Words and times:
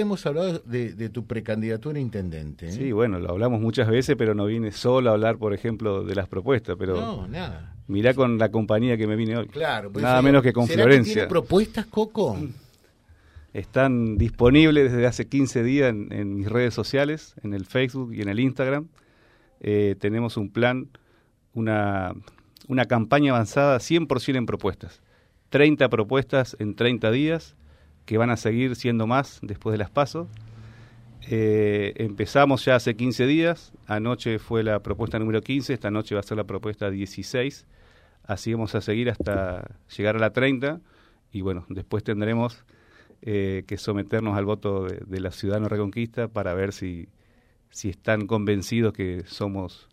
hemos 0.00 0.24
hablado 0.24 0.58
de, 0.60 1.08
tu 1.10 1.26
precandidatura 1.26 1.98
a 1.98 2.00
intendente. 2.00 2.68
¿eh? 2.68 2.72
Sí, 2.72 2.92
bueno, 2.92 3.18
lo 3.18 3.30
hablamos 3.30 3.60
muchas 3.60 3.88
veces, 3.88 4.16
pero 4.16 4.34
no 4.34 4.46
vine 4.46 4.72
solo 4.72 5.10
a 5.10 5.12
hablar, 5.12 5.36
por 5.36 5.52
ejemplo, 5.52 6.02
de 6.02 6.14
las 6.14 6.28
propuestas. 6.28 6.76
Pero 6.78 6.98
no, 6.98 7.28
nada. 7.28 7.74
Mirá 7.88 8.14
con 8.14 8.38
la 8.38 8.50
compañía 8.50 8.96
que 8.96 9.06
me 9.06 9.16
vine 9.16 9.36
hoy. 9.36 9.48
Claro, 9.48 9.92
pues 9.92 10.02
nada 10.02 10.22
menos 10.22 10.42
que 10.42 10.54
con 10.54 10.66
Florencia. 10.66 11.12
tiene 11.12 11.28
propuestas, 11.28 11.84
Coco? 11.86 12.38
Están 13.52 14.16
disponibles 14.16 14.90
desde 14.90 15.06
hace 15.06 15.28
15 15.28 15.62
días 15.62 15.90
en, 15.90 16.36
mis 16.36 16.48
redes 16.48 16.72
sociales, 16.72 17.34
en 17.42 17.52
el 17.52 17.66
Facebook 17.66 18.14
y 18.14 18.22
en 18.22 18.30
el 18.30 18.40
Instagram. 18.40 18.88
Eh, 19.60 19.96
tenemos 20.00 20.38
un 20.38 20.50
plan, 20.50 20.88
una, 21.52 22.14
una 22.66 22.86
campaña 22.86 23.32
avanzada 23.32 23.76
100% 23.76 24.36
en 24.36 24.46
propuestas. 24.46 25.02
30 25.50 25.90
propuestas 25.90 26.56
en 26.58 26.76
30 26.76 27.10
días 27.10 27.56
que 28.04 28.18
van 28.18 28.30
a 28.30 28.36
seguir 28.36 28.76
siendo 28.76 29.06
más 29.06 29.38
después 29.42 29.72
de 29.72 29.78
las 29.78 29.90
pasos. 29.90 30.28
Eh, 31.28 31.92
empezamos 31.96 32.64
ya 32.64 32.76
hace 32.76 32.96
15 32.96 33.26
días, 33.26 33.72
anoche 33.86 34.38
fue 34.38 34.64
la 34.64 34.80
propuesta 34.80 35.18
número 35.18 35.40
15, 35.40 35.72
esta 35.72 35.90
noche 35.90 36.14
va 36.16 36.20
a 36.20 36.24
ser 36.24 36.36
la 36.36 36.44
propuesta 36.44 36.90
16, 36.90 37.64
así 38.24 38.52
vamos 38.52 38.74
a 38.74 38.80
seguir 38.80 39.08
hasta 39.08 39.76
llegar 39.96 40.16
a 40.16 40.18
la 40.18 40.32
30 40.32 40.80
y 41.32 41.40
bueno, 41.42 41.64
después 41.68 42.02
tendremos 42.02 42.64
eh, 43.22 43.62
que 43.68 43.76
someternos 43.76 44.36
al 44.36 44.44
voto 44.44 44.84
de, 44.86 45.20
la 45.20 45.30
Ciudadano 45.30 45.68
Reconquista 45.68 46.26
para 46.26 46.54
ver 46.54 46.72
si, 46.72 47.08
si 47.70 47.90
están 47.90 48.26
convencidos 48.26 48.92
que 48.92 49.22
somos 49.26 49.88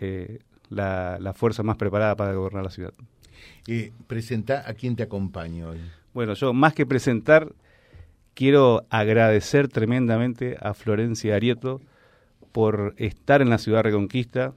eh, 0.00 0.40
la, 0.68 1.16
la, 1.18 1.32
fuerza 1.32 1.62
más 1.62 1.76
preparada 1.76 2.14
para 2.14 2.34
gobernar 2.34 2.64
la 2.64 2.70
ciudad. 2.70 2.92
Eh, 3.66 3.92
presenta 4.06 4.68
a 4.68 4.74
quién 4.74 4.96
te 4.96 5.02
acompaña 5.02 5.68
hoy. 5.68 5.78
Bueno, 6.14 6.34
yo 6.34 6.52
más 6.52 6.74
que 6.74 6.86
presentar, 6.86 7.52
quiero 8.34 8.84
agradecer 8.90 9.68
tremendamente 9.68 10.56
a 10.60 10.74
Florencia 10.74 11.34
Arieto 11.34 11.80
por 12.52 12.94
estar 12.98 13.42
en 13.42 13.50
la 13.50 13.58
ciudad 13.58 13.82
Reconquista. 13.82 14.54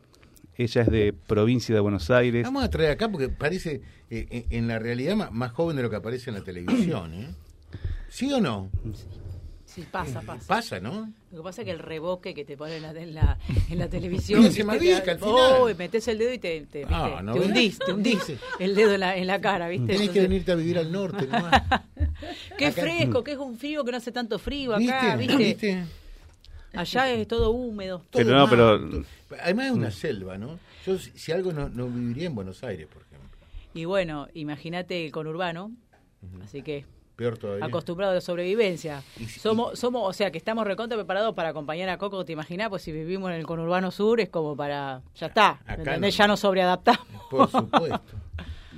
Ella 0.57 0.81
es 0.81 0.89
de 0.89 1.13
provincia 1.13 1.75
de 1.75 1.81
Buenos 1.81 2.09
Aires. 2.09 2.43
Vamos 2.43 2.63
a 2.63 2.69
traer 2.69 2.91
acá 2.91 3.09
porque 3.09 3.29
parece, 3.29 3.81
eh, 4.09 4.45
en 4.49 4.67
la 4.67 4.79
realidad, 4.79 5.15
más 5.31 5.51
joven 5.51 5.75
de 5.75 5.83
lo 5.83 5.89
que 5.89 5.97
aparece 5.97 6.29
en 6.29 6.35
la 6.35 6.43
televisión. 6.43 7.13
¿eh? 7.13 7.35
¿Sí 8.09 8.31
o 8.31 8.39
no? 8.39 8.69
Sí, 8.93 9.07
pasa, 9.83 10.21
pasa. 10.21 10.47
Pasa, 10.47 10.79
¿no? 10.79 11.11
Lo 11.31 11.37
que 11.39 11.43
pasa 11.43 11.61
es 11.61 11.65
que 11.65 11.71
el 11.71 11.79
reboque 11.79 12.33
que 12.33 12.45
te 12.45 12.55
ponen 12.55 12.83
en 12.83 13.13
la, 13.13 13.37
en 13.69 13.77
la, 13.77 13.89
televisión. 13.89 14.51
se 14.51 14.63
me 14.63 14.73
al 14.73 14.79
final. 14.79 15.17
Oh, 15.21 15.69
metes 15.77 16.07
el 16.07 16.17
dedo 16.17 16.33
y 16.33 16.39
te, 16.39 16.61
te, 16.61 16.85
ah, 16.89 17.21
te 17.21 17.39
hundís, 17.39 17.79
te 17.79 17.91
hundís 17.91 18.33
el 18.59 18.75
dedo 18.75 18.93
en 18.93 18.99
la, 19.01 19.17
en 19.17 19.27
la 19.27 19.41
cara, 19.41 19.67
¿viste? 19.67 19.95
Tienes 19.95 20.09
que 20.09 20.21
venirte 20.21 20.51
a 20.51 20.55
vivir 20.55 20.77
al 20.77 20.91
norte, 20.91 21.27
¿no? 21.31 21.49
qué 22.57 22.71
fresco, 22.71 23.23
qué 23.23 23.33
es 23.33 23.37
un 23.37 23.57
frío 23.57 23.83
que 23.83 23.91
no 23.91 23.97
hace 23.97 24.11
tanto 24.11 24.39
frío 24.39 24.75
acá, 24.75 25.15
¿viste? 25.15 25.83
Allá 26.73 27.09
es 27.11 27.27
todo 27.27 27.51
húmedo. 27.51 27.99
Todo 28.09 28.23
pero 28.23 28.37
no, 28.37 28.49
pero... 28.49 29.03
Además 29.41 29.67
es 29.67 29.71
una 29.71 29.91
selva, 29.91 30.37
¿no? 30.37 30.59
Yo 30.85 30.97
si 30.97 31.31
algo 31.31 31.51
no, 31.51 31.69
no 31.69 31.87
viviría 31.87 32.27
en 32.27 32.35
Buenos 32.35 32.63
Aires, 32.63 32.87
por 32.87 33.01
ejemplo. 33.01 33.29
Y 33.73 33.85
bueno, 33.85 34.27
imagínate 34.33 35.05
el 35.05 35.11
conurbano, 35.11 35.71
así 36.43 36.61
que 36.61 36.85
Peor 37.15 37.37
todavía. 37.37 37.65
acostumbrado 37.65 38.13
de 38.13 38.21
sobrevivencia. 38.21 39.03
somos, 39.39 39.79
somos, 39.79 40.01
o 40.03 40.13
sea, 40.13 40.31
que 40.31 40.37
estamos 40.37 40.65
recontra 40.65 40.97
preparados 40.97 41.33
para 41.33 41.49
acompañar 41.49 41.89
a 41.89 41.97
Coco, 41.97 42.25
¿te 42.25 42.33
imaginas? 42.33 42.69
Pues 42.69 42.81
si 42.81 42.91
vivimos 42.91 43.31
en 43.31 43.37
el 43.37 43.45
conurbano 43.45 43.91
sur 43.91 44.19
es 44.19 44.29
como 44.29 44.55
para, 44.55 45.01
ya 45.15 45.27
está, 45.27 45.59
ya 46.09 46.27
nos 46.27 46.39
sobreadaptamos. 46.41 47.05
Por 47.29 47.49
supuesto. 47.49 48.01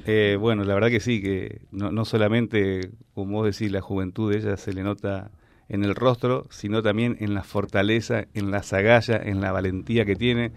Eh, 0.10 0.38
bueno, 0.40 0.64
la 0.64 0.74
verdad 0.74 0.88
que 0.88 1.02
sí, 1.02 1.22
que 1.22 1.60
no, 1.72 1.92
no 1.92 2.06
solamente, 2.06 2.92
como 3.14 3.40
vos 3.40 3.46
decís, 3.46 3.70
la 3.74 3.82
juventud 3.82 4.32
de 4.32 4.38
ella 4.38 4.56
se 4.56 4.72
le 4.72 4.82
nota 4.82 5.32
en 5.68 5.84
el 5.84 5.96
rostro, 5.96 6.48
sino 6.50 6.82
también 6.82 7.18
en 7.20 7.34
la 7.34 7.44
fortaleza, 7.44 8.26
en 8.34 8.52
la 8.52 8.60
agalla, 8.72 9.18
en 9.18 9.42
la 9.42 9.52
valentía 9.52 10.06
que 10.06 10.16
tiene. 10.16 10.54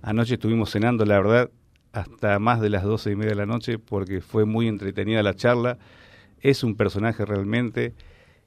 Anoche 0.00 0.34
estuvimos 0.34 0.70
cenando, 0.70 1.04
la 1.04 1.18
verdad, 1.18 1.50
hasta 1.92 2.38
más 2.38 2.60
de 2.60 2.70
las 2.70 2.84
doce 2.84 3.10
y 3.10 3.16
media 3.16 3.30
de 3.30 3.36
la 3.36 3.46
noche, 3.46 3.78
porque 3.78 4.22
fue 4.22 4.44
muy 4.44 4.66
entretenida 4.66 5.22
la 5.22 5.34
charla 5.34 5.78
es 6.50 6.62
un 6.62 6.76
personaje 6.76 7.24
realmente, 7.24 7.92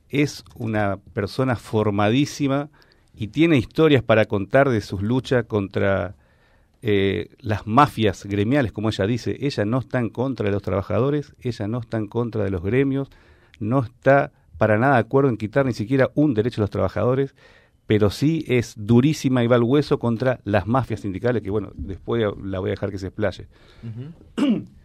es 0.08 0.46
una 0.56 0.98
persona 1.14 1.58
formadísima 1.58 2.70
y 3.14 3.28
tiene 3.28 3.58
historias 3.58 4.04
para 4.04 4.24
contar 4.26 4.70
de 4.70 4.80
sus 4.80 5.02
luchas 5.02 5.44
contra 5.46 6.16
eh, 6.82 7.36
las 7.40 7.68
mafias 7.68 8.26
gremiales, 8.26 8.72
como 8.72 8.88
ella 8.88 9.06
dice. 9.06 9.36
Ella 9.42 9.66
no 9.66 9.80
está 9.80 10.00
en 10.00 10.10
contra 10.10 10.46
de 10.46 10.54
los 10.54 10.62
trabajadores, 10.62 11.36
ella 11.42 11.68
no 11.68 11.80
está 11.80 11.98
en 11.98 12.08
contra 12.08 12.46
de 12.46 12.52
los 12.52 12.64
gremios, 12.64 13.10
no 13.60 13.84
está 13.84 14.32
para 14.58 14.78
nada 14.78 14.94
de 14.94 15.02
acuerdo 15.02 15.30
en 15.30 15.38
quitar 15.38 15.66
ni 15.66 15.74
siquiera 15.74 16.10
un 16.16 16.34
derecho 16.34 16.62
a 16.62 16.64
los 16.64 16.70
trabajadores, 16.70 17.36
pero 17.86 18.10
sí 18.12 18.46
es 18.48 18.76
durísima 18.78 19.44
y 19.44 19.48
va 19.48 19.58
al 19.58 19.64
hueso 19.64 20.00
contra 20.00 20.40
las 20.46 20.68
mafias 20.68 21.02
sindicales, 21.02 21.42
que 21.42 21.50
bueno, 21.50 21.72
después 21.76 22.24
la 22.42 22.60
voy 22.60 22.70
a 22.70 22.72
dejar 22.72 22.92
que 22.92 23.00
se 23.00 23.08
explaye. 23.08 23.48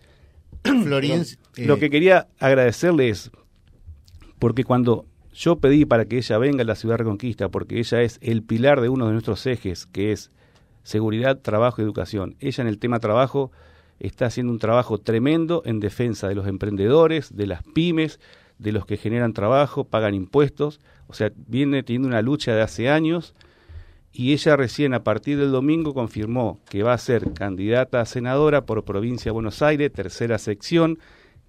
Florencia. 0.84 1.38
Lo 1.56 1.78
que 1.78 1.90
quería 1.90 2.28
agradecerle 2.38 3.08
es, 3.08 3.30
porque 4.38 4.64
cuando 4.64 5.06
yo 5.34 5.56
pedí 5.56 5.84
para 5.84 6.06
que 6.06 6.18
ella 6.18 6.38
venga 6.38 6.62
a 6.62 6.66
la 6.66 6.74
ciudad 6.74 6.98
Reconquista, 6.98 7.48
porque 7.48 7.78
ella 7.78 8.02
es 8.02 8.18
el 8.22 8.42
pilar 8.42 8.80
de 8.80 8.88
uno 8.88 9.06
de 9.06 9.12
nuestros 9.12 9.46
ejes, 9.46 9.86
que 9.86 10.12
es 10.12 10.30
seguridad, 10.82 11.38
trabajo 11.38 11.80
y 11.80 11.84
educación. 11.84 12.36
Ella 12.40 12.62
en 12.62 12.68
el 12.68 12.78
tema 12.78 13.00
trabajo 13.00 13.50
está 13.98 14.26
haciendo 14.26 14.52
un 14.52 14.58
trabajo 14.58 14.98
tremendo 14.98 15.62
en 15.64 15.80
defensa 15.80 16.28
de 16.28 16.34
los 16.34 16.46
emprendedores, 16.46 17.34
de 17.34 17.46
las 17.46 17.62
pymes, 17.62 18.20
de 18.58 18.72
los 18.72 18.86
que 18.86 18.96
generan 18.96 19.32
trabajo, 19.32 19.84
pagan 19.84 20.14
impuestos. 20.14 20.80
O 21.06 21.14
sea, 21.14 21.32
viene 21.34 21.82
teniendo 21.82 22.08
una 22.08 22.22
lucha 22.22 22.54
de 22.54 22.62
hace 22.62 22.88
años 22.88 23.34
y 24.16 24.32
ella 24.32 24.56
recién 24.56 24.94
a 24.94 25.02
partir 25.02 25.38
del 25.38 25.50
domingo 25.50 25.92
confirmó 25.92 26.60
que 26.70 26.84
va 26.84 26.92
a 26.92 26.98
ser 26.98 27.32
candidata 27.32 28.00
a 28.00 28.06
senadora 28.06 28.64
por 28.64 28.84
provincia 28.84 29.30
de 29.30 29.32
Buenos 29.32 29.60
Aires, 29.60 29.92
tercera 29.92 30.38
sección, 30.38 31.00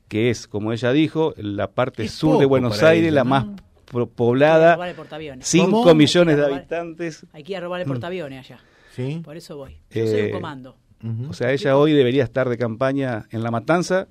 que 0.08 0.32
es, 0.32 0.48
como 0.48 0.74
ella 0.74 0.92
dijo, 0.92 1.36
la 1.38 1.72
parte 1.72 2.08
sur 2.08 2.40
de 2.40 2.46
Buenos 2.46 2.82
Aires, 2.82 3.14
la 3.14 3.24
más 3.24 3.46
poblada, 4.16 4.80
5 5.40 5.94
millones 5.94 6.38
de 6.38 6.44
habitantes. 6.44 7.26
Hay 7.34 7.44
que 7.44 7.52
ir 7.52 7.58
a 7.58 7.62
robar 7.62 7.82
el 7.82 7.88
portaaviones 7.88 8.40
allá. 8.40 8.60
¿Sí? 8.96 9.22
Por 9.24 9.38
eso 9.38 9.58
voy. 9.58 9.78
Yo 9.92 10.08
soy 10.08 10.22
un 10.22 10.26
eh, 10.28 10.32
comando. 10.32 10.76
O 11.30 11.34
sea, 11.34 11.52
ella 11.52 11.78
hoy 11.78 11.94
debería 11.94 12.24
estar 12.24 12.50
de 12.50 12.58
campaña 12.58 13.28
en 13.30 13.44
La 13.44 13.52
Matanza 13.52 14.08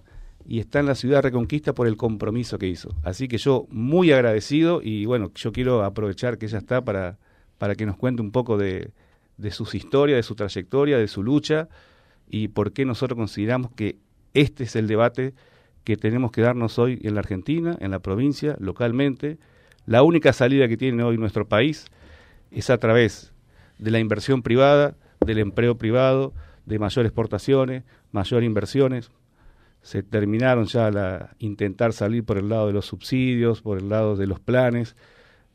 y 0.47 0.61
está 0.61 0.79
en 0.79 0.87
la 0.87 0.95
ciudad 0.95 1.23
Reconquista 1.23 1.73
por 1.73 1.89
el 1.89 1.97
compromiso 1.97 2.57
que 2.57 2.69
hizo. 2.69 2.95
Así 3.03 3.27
que 3.27 3.39
yo 3.39 3.67
muy 3.71 4.13
agradecido 4.13 4.81
y 4.81 5.07
bueno, 5.07 5.33
yo 5.35 5.51
quiero 5.51 5.83
aprovechar 5.83 6.39
que 6.39 6.47
ella 6.47 6.59
está 6.59 6.85
para 6.85 7.19
para 7.59 7.75
que 7.75 7.87
nos 7.87 7.97
cuente 7.97 8.23
un 8.23 8.31
poco 8.31 8.57
de, 8.57 8.91
de 9.37 9.51
sus 9.51 9.75
historias, 9.75 10.17
de 10.17 10.23
su 10.23 10.35
trayectoria, 10.35 10.99
de 10.99 11.09
su 11.09 11.23
lucha 11.23 11.69
y 12.29 12.49
por 12.49 12.73
qué 12.73 12.85
nosotros 12.85 13.17
consideramos 13.17 13.71
que 13.73 13.97
este 14.33 14.65
es 14.65 14.77
el 14.77 14.87
debate 14.87 15.35
que 15.85 15.97
tenemos 15.97 16.33
que 16.33 16.41
darnos 16.41 16.79
hoy 16.79 17.01
en 17.05 17.15
la 17.15 17.21
Argentina, 17.21 17.77
en 17.81 17.91
la 17.91 17.99
provincia, 18.01 18.57
localmente. 18.59 19.39
La 19.87 20.03
única 20.03 20.33
salida 20.33 20.67
que 20.67 20.77
tiene 20.77 21.03
hoy 21.03 21.19
nuestro 21.19 21.47
país 21.47 21.87
es 22.51 22.71
a 22.71 22.79
través 22.79 23.33
de 23.79 23.91
la 23.91 23.99
inversión 23.99 24.43
privada, 24.43 24.97
del 25.21 25.39
empleo 25.39 25.77
privado, 25.77 26.33
de 26.65 26.79
mayores 26.79 27.11
exportaciones, 27.11 27.85
mayores 28.13 28.47
inversiones. 28.47 29.11
Se 29.83 30.03
terminaron 30.03 30.65
ya 30.65 30.91
la 30.91 31.37
intentar 31.39 31.93
salir 31.93 32.25
por 32.25 32.39
el 32.39 32.49
lado 32.49 32.69
de 32.69 32.73
los 32.73 32.87
subsidios, 32.87 33.61
por 33.61 33.77
el 33.77 33.91
lado 33.91 34.17
de 34.17 34.27
los 34.27 34.41
planes, 34.41 34.97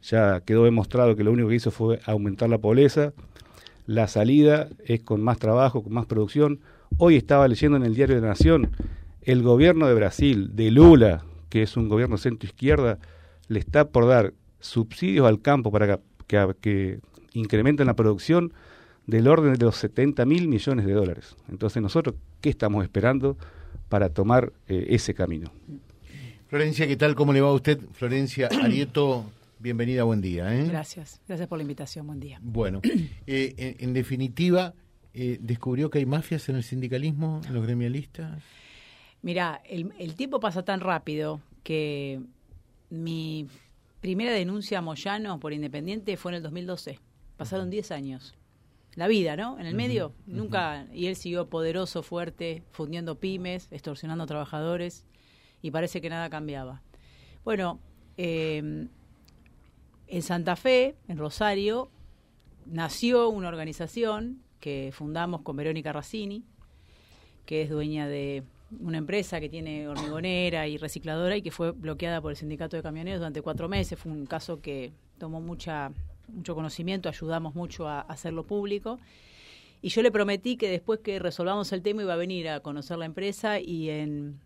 ya 0.03 0.41
quedó 0.41 0.65
demostrado 0.65 1.15
que 1.15 1.23
lo 1.23 1.31
único 1.31 1.49
que 1.49 1.55
hizo 1.55 1.71
fue 1.71 1.99
aumentar 2.05 2.49
la 2.49 2.57
pobreza. 2.57 3.13
La 3.85 4.07
salida 4.07 4.69
es 4.85 5.01
con 5.01 5.21
más 5.21 5.39
trabajo, 5.39 5.83
con 5.83 5.93
más 5.93 6.05
producción. 6.05 6.59
Hoy 6.97 7.15
estaba 7.15 7.47
leyendo 7.47 7.77
en 7.77 7.83
el 7.83 7.95
diario 7.95 8.15
de 8.15 8.21
la 8.21 8.29
Nación, 8.29 8.71
el 9.21 9.43
gobierno 9.43 9.87
de 9.87 9.93
Brasil, 9.93 10.55
de 10.55 10.71
Lula, 10.71 11.23
que 11.49 11.63
es 11.63 11.75
un 11.77 11.89
gobierno 11.89 12.17
centro-izquierda, 12.17 12.99
le 13.47 13.59
está 13.59 13.89
por 13.89 14.07
dar 14.07 14.33
subsidios 14.59 15.27
al 15.27 15.41
campo 15.41 15.71
para 15.71 15.99
que, 16.27 16.53
que, 16.61 16.99
incrementen 17.33 17.87
la 17.87 17.95
producción 17.95 18.53
del 19.05 19.27
orden 19.27 19.53
de 19.53 19.65
los 19.65 19.75
70 19.77 20.25
mil 20.25 20.47
millones 20.47 20.85
de 20.85 20.93
dólares. 20.93 21.35
Entonces 21.49 21.81
nosotros, 21.81 22.15
¿qué 22.41 22.49
estamos 22.49 22.83
esperando 22.83 23.37
para 23.87 24.09
tomar 24.09 24.51
eh, 24.67 24.87
ese 24.89 25.13
camino? 25.13 25.51
Florencia, 26.47 26.87
¿qué 26.87 26.95
tal? 26.95 27.15
¿Cómo 27.15 27.33
le 27.33 27.41
va 27.41 27.49
a 27.49 27.53
usted? 27.53 27.79
Florencia 27.93 28.49
Arieto, 28.63 29.25
Bienvenida, 29.61 30.03
buen 30.05 30.21
día. 30.21 30.55
¿eh? 30.55 30.67
Gracias, 30.69 31.19
gracias 31.27 31.49
por 31.49 31.57
la 31.57 31.63
invitación, 31.63 32.07
buen 32.07 32.21
día. 32.21 32.39
Bueno, 32.41 32.79
eh, 33.27 33.75
en, 33.77 33.93
definitiva, 33.93 34.73
eh, 35.13 35.37
¿descubrió 35.41 35.89
que 35.89 35.97
hay 35.97 36.05
mafias 36.05 36.47
en 36.47 36.55
el 36.55 36.63
sindicalismo, 36.63 37.41
en 37.45 37.53
los 37.53 37.63
gremialistas? 37.65 38.41
Mira, 39.21 39.61
el, 39.65 40.15
tiempo 40.15 40.39
pasa 40.39 40.63
tan 40.63 40.79
rápido 40.79 41.41
que 41.63 42.21
mi 42.89 43.47
primera 43.99 44.31
denuncia 44.31 44.79
a 44.79 44.81
Moyano 44.81 45.41
por 45.41 45.51
Independiente 45.51 46.15
fue 46.15 46.31
en 46.31 46.37
el 46.37 46.43
2012. 46.43 46.97
Pasaron 47.35 47.69
10 47.69 47.91
años. 47.91 48.35
La 48.95 49.09
vida, 49.09 49.35
¿no? 49.35 49.59
En 49.59 49.65
el 49.65 49.75
medio, 49.75 50.13
nunca. 50.25 50.87
Y 50.93 51.07
él 51.07 51.17
siguió 51.17 51.49
poderoso, 51.49 52.01
fuerte, 52.01 52.63
fundiendo 52.71 53.19
pymes, 53.19 53.67
extorsionando 53.71 54.25
trabajadores, 54.25 55.05
y 55.61 55.71
parece 55.71 55.99
que 55.99 56.09
nada 56.09 56.29
cambiaba. 56.29 56.81
Bueno, 57.43 57.81
eh, 58.15 58.87
en 60.09 60.21
Santa 60.23 60.55
Fe, 60.55 60.95
en 61.07 61.17
Rosario, 61.17 61.89
nació 62.65 63.29
una 63.29 63.47
organización 63.47 64.41
que 64.59 64.91
fundamos 64.91 65.41
con 65.41 65.55
Verónica 65.55 65.93
Razzini, 65.93 66.43
que 67.45 67.61
es 67.61 67.69
dueña 67.69 68.07
de 68.07 68.43
una 68.79 68.97
empresa 68.97 69.39
que 69.39 69.49
tiene 69.49 69.87
hormigonera 69.87 70.67
y 70.67 70.77
recicladora 70.77 71.37
y 71.37 71.41
que 71.41 71.51
fue 71.51 71.71
bloqueada 71.71 72.21
por 72.21 72.31
el 72.31 72.37
sindicato 72.37 72.75
de 72.75 72.83
camioneros 72.83 73.19
durante 73.19 73.41
cuatro 73.41 73.69
meses. 73.69 73.97
Fue 73.97 74.11
un 74.11 74.25
caso 74.25 74.61
que 74.61 74.91
tomó 75.17 75.41
mucha, 75.41 75.91
mucho 76.27 76.55
conocimiento, 76.55 77.07
ayudamos 77.07 77.55
mucho 77.55 77.87
a, 77.87 78.01
hacerlo 78.01 78.45
público. 78.45 78.99
Y 79.81 79.89
yo 79.89 80.01
le 80.01 80.11
prometí 80.11 80.57
que 80.57 80.69
después 80.69 80.99
que 80.99 81.19
resolvamos 81.19 81.71
el 81.71 81.81
tema 81.81 82.01
iba 82.01 82.13
a 82.13 82.17
venir 82.17 82.49
a 82.49 82.59
conocer 82.59 82.97
la 82.97 83.05
empresa 83.05 83.59
y 83.59 83.89
en, 83.89 84.39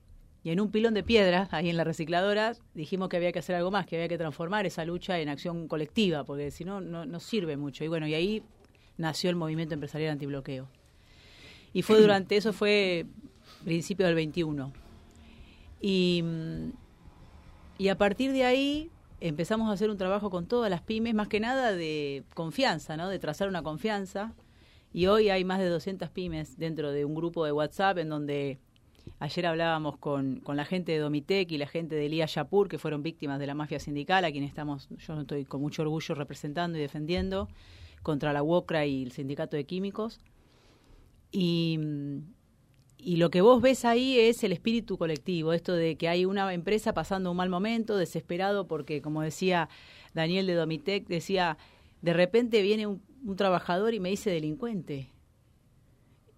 y 0.44 0.52
en 0.52 0.60
un 0.60 0.72
pilón 0.72 0.94
de 0.94 1.04
piedras, 1.04 1.54
ahí 1.54 1.70
en 1.70 1.78
la 1.78 1.84
recicladora, 1.84 2.56
dijimos 2.74 3.10
que 3.10 3.18
había 3.18 3.32
que 3.32 3.40
hacer 3.40 3.56
algo 3.56 3.72
más, 3.72 3.86
que 3.86 3.96
había 3.96 4.10
que 4.10 4.18
transformar 4.18 4.66
esa 4.66 4.84
lucha 4.84 5.20
en 5.20 5.30
acción 5.30 5.68
colectiva, 5.68 6.26
porque 6.26 6.52
si 6.52 6.66
no, 6.66 6.82
no 6.82 7.20
sirve 7.20 7.56
mucho. 7.56 7.84
Y 7.84 7.88
bueno, 7.88 8.08
y 8.08 8.14
ahí 8.14 8.44
nació 8.98 9.30
el 9.30 9.36
movimiento 9.36 9.74
empresarial 9.74 10.12
antibloqueo. 10.12 10.68
Y 11.74 11.82
fue 11.82 12.00
durante, 12.00 12.38
eso 12.38 12.54
fue 12.54 13.06
principio 13.64 14.06
del 14.06 14.16
21. 14.16 14.72
Y, 15.82 16.24
y 17.78 17.88
a 17.88 17.98
partir 17.98 18.32
de 18.32 18.46
ahí 18.46 18.92
empezamos 19.20 19.70
a 19.70 19.74
hacer 19.74 19.90
un 19.90 19.98
trabajo 19.98 20.30
con 20.30 20.46
todas 20.46 20.70
las 20.70 20.82
pymes, 20.82 21.14
más 21.16 21.28
que 21.28 21.40
nada 21.40 21.72
de 21.72 22.24
confianza, 22.36 22.96
¿no? 22.96 23.10
de 23.10 23.20
trazar 23.20 23.48
una 23.48 23.64
confianza. 23.64 24.34
Y 24.94 25.08
hoy 25.08 25.30
hay 25.30 25.44
más 25.44 25.60
de 25.60 25.68
200 25.68 26.10
pymes 26.10 26.58
dentro 26.58 26.92
de 26.92 27.06
un 27.06 27.16
grupo 27.16 27.44
de 27.46 27.52
WhatsApp 27.52 27.98
en 27.98 28.10
donde 28.10 28.60
ayer 29.20 29.46
hablábamos 29.46 29.98
con, 29.98 30.40
con 30.42 30.56
la 30.56 30.66
gente 30.66 30.92
de 30.92 31.00
Domitec 31.00 31.52
y 31.52 31.58
la 31.58 31.68
gente 31.68 31.96
de 31.96 32.06
Elías 32.06 32.34
Yapur, 32.36 32.68
que 32.68 32.78
fueron 32.78 33.04
víctimas 33.04 33.40
de 33.40 33.48
la 33.48 33.54
mafia 33.54 33.80
sindical, 33.80 34.26
a 34.26 34.32
quien 34.32 34.44
estamos, 34.44 34.90
yo 34.98 35.20
estoy 35.20 35.46
con 35.46 35.62
mucho 35.62 35.82
orgullo 35.82 36.16
representando 36.16 36.78
y 36.78 36.82
defendiendo 36.82 37.48
contra 38.02 38.34
la 38.34 38.44
UOCRA 38.44 38.86
y 38.86 39.04
el 39.04 39.12
Sindicato 39.12 39.56
de 39.56 39.66
Químicos. 39.66 40.20
Y, 41.32 41.80
y 42.98 43.18
lo 43.18 43.30
que 43.32 43.42
vos 43.42 43.62
ves 43.62 43.86
ahí 43.86 44.20
es 44.20 44.44
el 44.44 44.52
espíritu 44.52 44.98
colectivo, 44.98 45.54
esto 45.54 45.74
de 45.74 45.98
que 45.98 46.08
hay 46.08 46.26
una 46.26 46.54
empresa 46.54 46.94
pasando 46.94 47.32
un 47.32 47.38
mal 47.38 47.50
momento, 47.50 47.98
desesperado, 47.98 48.68
porque 48.68 49.02
como 49.02 49.22
decía 49.22 49.68
Daniel 50.14 50.48
de 50.48 50.54
Domitec, 50.54 51.08
decía, 51.08 51.58
de 52.02 52.14
repente 52.14 52.62
viene 52.62 52.88
un, 52.88 53.02
trabajador 53.36 53.94
y 53.94 54.00
me 54.00 54.10
dice 54.10 54.30
delincuente. 54.30 55.10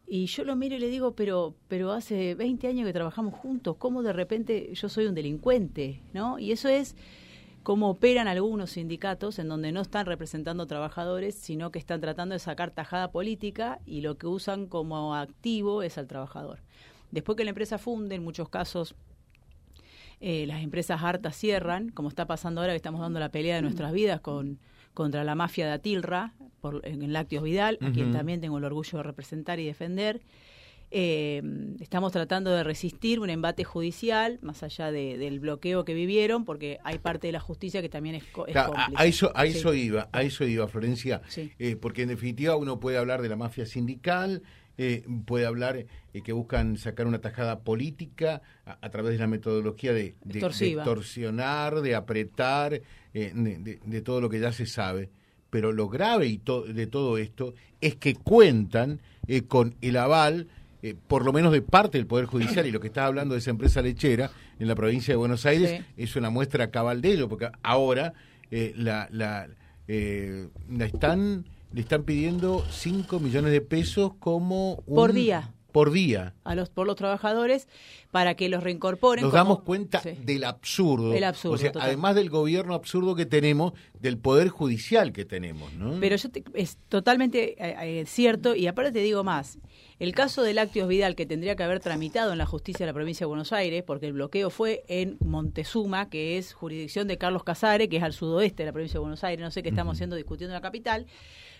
Y 0.07 0.27
yo 0.27 0.43
lo 0.43 0.55
miro 0.55 0.75
y 0.75 0.79
le 0.79 0.89
digo, 0.89 1.15
pero, 1.15 1.55
pero 1.67 1.91
hace 1.91 2.35
20 2.35 2.67
años 2.67 2.85
que 2.85 2.93
trabajamos 2.93 3.33
juntos, 3.33 3.75
¿cómo 3.77 4.03
de 4.03 4.13
repente 4.13 4.69
yo 4.73 4.87
soy 4.87 5.07
un 5.07 5.15
delincuente? 5.15 6.01
¿No? 6.13 6.37
Y 6.37 6.51
eso 6.51 6.69
es 6.69 6.95
cómo 7.63 7.89
operan 7.89 8.27
algunos 8.27 8.71
sindicatos 8.71 9.39
en 9.39 9.47
donde 9.47 9.71
no 9.71 9.81
están 9.81 10.05
representando 10.05 10.67
trabajadores, 10.67 11.33
sino 11.33 11.71
que 11.71 11.79
están 11.79 12.01
tratando 12.01 12.33
de 12.33 12.39
sacar 12.39 12.69
tajada 12.69 13.11
política 13.11 13.79
y 13.87 14.01
lo 14.01 14.19
que 14.19 14.27
usan 14.27 14.67
como 14.67 15.15
activo 15.15 15.81
es 15.81 15.97
al 15.97 16.05
trabajador. 16.05 16.59
Después 17.09 17.35
que 17.35 17.43
la 17.43 17.49
empresa 17.49 17.79
funde, 17.79 18.15
en 18.15 18.23
muchos 18.23 18.49
casos 18.49 18.93
eh, 20.21 20.45
las 20.45 20.61
empresas 20.61 21.01
hartas 21.03 21.35
cierran, 21.35 21.89
como 21.89 22.09
está 22.09 22.25
pasando 22.27 22.61
ahora 22.61 22.73
que 22.73 22.77
estamos 22.77 23.01
dando 23.01 23.19
la 23.19 23.29
pelea 23.29 23.55
de 23.55 23.61
nuestras 23.63 23.91
vidas 23.91 24.21
con 24.21 24.59
contra 24.95 25.23
la 25.23 25.35
mafia 25.35 25.67
de 25.67 25.73
Atilra 25.73 26.33
por, 26.61 26.81
en 26.83 27.13
Lácteos 27.13 27.43
Vidal, 27.43 27.77
a 27.81 27.91
quien 27.91 28.11
también 28.11 28.41
tengo 28.41 28.57
el 28.57 28.63
orgullo 28.63 28.97
de 28.97 29.03
representar 29.03 29.59
y 29.59 29.65
defender. 29.65 30.21
Eh, 30.91 31.41
estamos 31.81 32.11
tratando 32.11 32.51
de 32.51 32.63
resistir 32.63 33.19
un 33.19 33.29
embate 33.29 33.63
judicial, 33.63 34.39
más 34.41 34.63
allá 34.63 34.91
del 34.91 35.39
bloqueo 35.39 35.83
que 35.83 35.93
vivieron, 35.93 36.45
porque 36.45 36.79
hay 36.83 36.99
parte 36.99 37.27
de 37.27 37.33
la 37.33 37.39
justicia 37.39 37.81
que 37.81 37.89
también 37.89 38.15
es, 38.15 38.23
es 38.47 38.55
A 38.55 39.05
eso, 39.05 39.31
a 39.35 39.45
eso 39.45 39.73
iba, 39.73 40.09
a 40.11 40.23
eso 40.23 40.45
iba, 40.45 40.67
Florencia, 40.67 41.21
eh, 41.35 41.75
porque 41.75 42.03
en 42.03 42.09
definitiva 42.09 42.55
uno 42.55 42.79
puede 42.79 42.97
hablar 42.97 43.21
de 43.21 43.29
la 43.29 43.35
mafia 43.35 43.65
sindical, 43.65 44.41
eh, 44.77 45.03
puede 45.25 45.45
hablar 45.45 45.77
eh, 45.77 46.21
que 46.21 46.33
buscan 46.33 46.77
sacar 46.77 47.07
una 47.07 47.19
tajada 47.19 47.59
política 47.59 48.41
a, 48.65 48.89
través 48.89 49.13
de 49.13 49.19
la 49.19 49.27
metodología 49.27 49.93
de, 49.93 50.15
de, 50.23 50.39
extorsionar, 50.39 51.81
de 51.81 51.95
apretar, 51.95 52.81
de, 53.13 53.79
de, 53.85 54.01
todo 54.01 54.21
lo 54.21 54.29
que 54.29 54.39
ya 54.39 54.51
se 54.51 54.65
sabe. 54.65 55.09
Pero 55.49 55.71
lo 55.71 55.87
grave 55.87 56.27
y 56.27 56.41
de 56.73 56.87
todo 56.87 57.17
esto 57.17 57.53
es 57.79 57.95
que 57.95 58.15
cuentan 58.15 58.99
con 59.47 59.75
el 59.81 59.97
aval 59.97 60.47
eh, 60.85 60.93
por 61.07 61.25
lo 61.25 61.33
menos 61.33 61.51
de 61.51 61.63
parte 61.63 61.97
del 61.97 62.05
Poder 62.05 62.27
Judicial, 62.27 62.67
y 62.67 62.71
lo 62.71 62.79
que 62.79 62.85
está 62.85 63.07
hablando 63.07 63.33
de 63.33 63.39
esa 63.39 63.49
empresa 63.49 63.81
lechera 63.81 64.29
en 64.59 64.67
la 64.67 64.75
provincia 64.75 65.13
de 65.13 65.15
Buenos 65.15 65.43
Aires 65.47 65.81
es 65.97 66.15
una 66.15 66.29
muestra 66.29 66.69
cabal 66.69 67.01
de 67.01 67.13
ello, 67.13 67.27
porque 67.27 67.49
ahora 67.63 68.13
eh, 68.51 68.71
la, 68.77 69.07
la, 69.11 69.47
eh, 69.87 70.47
la 70.69 70.85
están 70.85 71.45
le 71.75 71.81
están 71.81 72.03
pidiendo 72.03 72.65
5 72.71 73.19
millones 73.19 73.51
de 73.51 73.59
pesos 73.59 74.13
como 74.17 74.81
por 74.87 75.11
día 75.11 75.51
por 75.73 75.91
día 75.91 76.33
a 76.45 76.55
los 76.55 76.69
por 76.69 76.87
los 76.87 76.95
trabajadores 76.95 77.67
para 78.11 78.35
que 78.35 78.47
los 78.47 78.63
reincorporen. 78.63 79.25
Nos 79.25 79.33
damos 79.33 79.63
cuenta 79.63 80.01
del 80.01 80.45
absurdo. 80.45 81.13
El 81.13 81.25
absurdo. 81.25 81.55
O 81.55 81.57
sea, 81.57 81.73
además 81.81 82.15
del 82.15 82.29
gobierno 82.29 82.75
absurdo 82.75 83.13
que 83.13 83.25
tenemos, 83.25 83.73
del 83.99 84.17
poder 84.17 84.47
judicial 84.47 85.11
que 85.11 85.25
tenemos, 85.25 85.73
¿no? 85.73 85.99
Pero 85.99 86.15
yo 86.15 86.29
es 86.53 86.77
totalmente 86.87 87.61
eh, 87.61 87.99
eh, 87.99 88.05
cierto 88.05 88.55
y 88.55 88.67
aparte 88.67 88.93
te 88.93 88.99
digo 88.99 89.25
más. 89.25 89.57
El 89.99 90.15
caso 90.15 90.43
de 90.43 90.53
Lácteos 90.53 90.87
Vidal 90.87 91.13
que 91.13 91.25
tendría 91.25 91.57
que 91.57 91.63
haber 91.63 91.81
tramitado 91.81 92.31
en 92.31 92.37
la 92.37 92.45
justicia 92.45 92.85
de 92.85 92.91
la 92.91 92.93
provincia 92.93 93.25
de 93.25 93.27
Buenos 93.27 93.51
Aires, 93.51 93.83
porque 93.85 94.05
el 94.05 94.13
bloqueo 94.13 94.49
fue 94.49 94.85
en 94.87 95.17
Montezuma, 95.19 96.09
que 96.09 96.37
es 96.37 96.53
jurisdicción 96.53 97.09
de 97.09 97.17
Carlos 97.17 97.43
Casares, 97.43 97.89
que 97.89 97.97
es 97.97 98.03
al 98.03 98.13
sudoeste 98.13 98.63
de 98.63 98.67
la 98.67 98.71
provincia 98.71 98.93
de 98.93 99.01
Buenos 99.01 99.25
Aires, 99.25 99.43
no 99.43 99.51
sé 99.51 99.61
qué 99.61 99.69
estamos 99.69 99.95
haciendo 99.97 100.15
discutiendo 100.15 100.53
en 100.53 100.61
la 100.61 100.61
capital, 100.61 101.05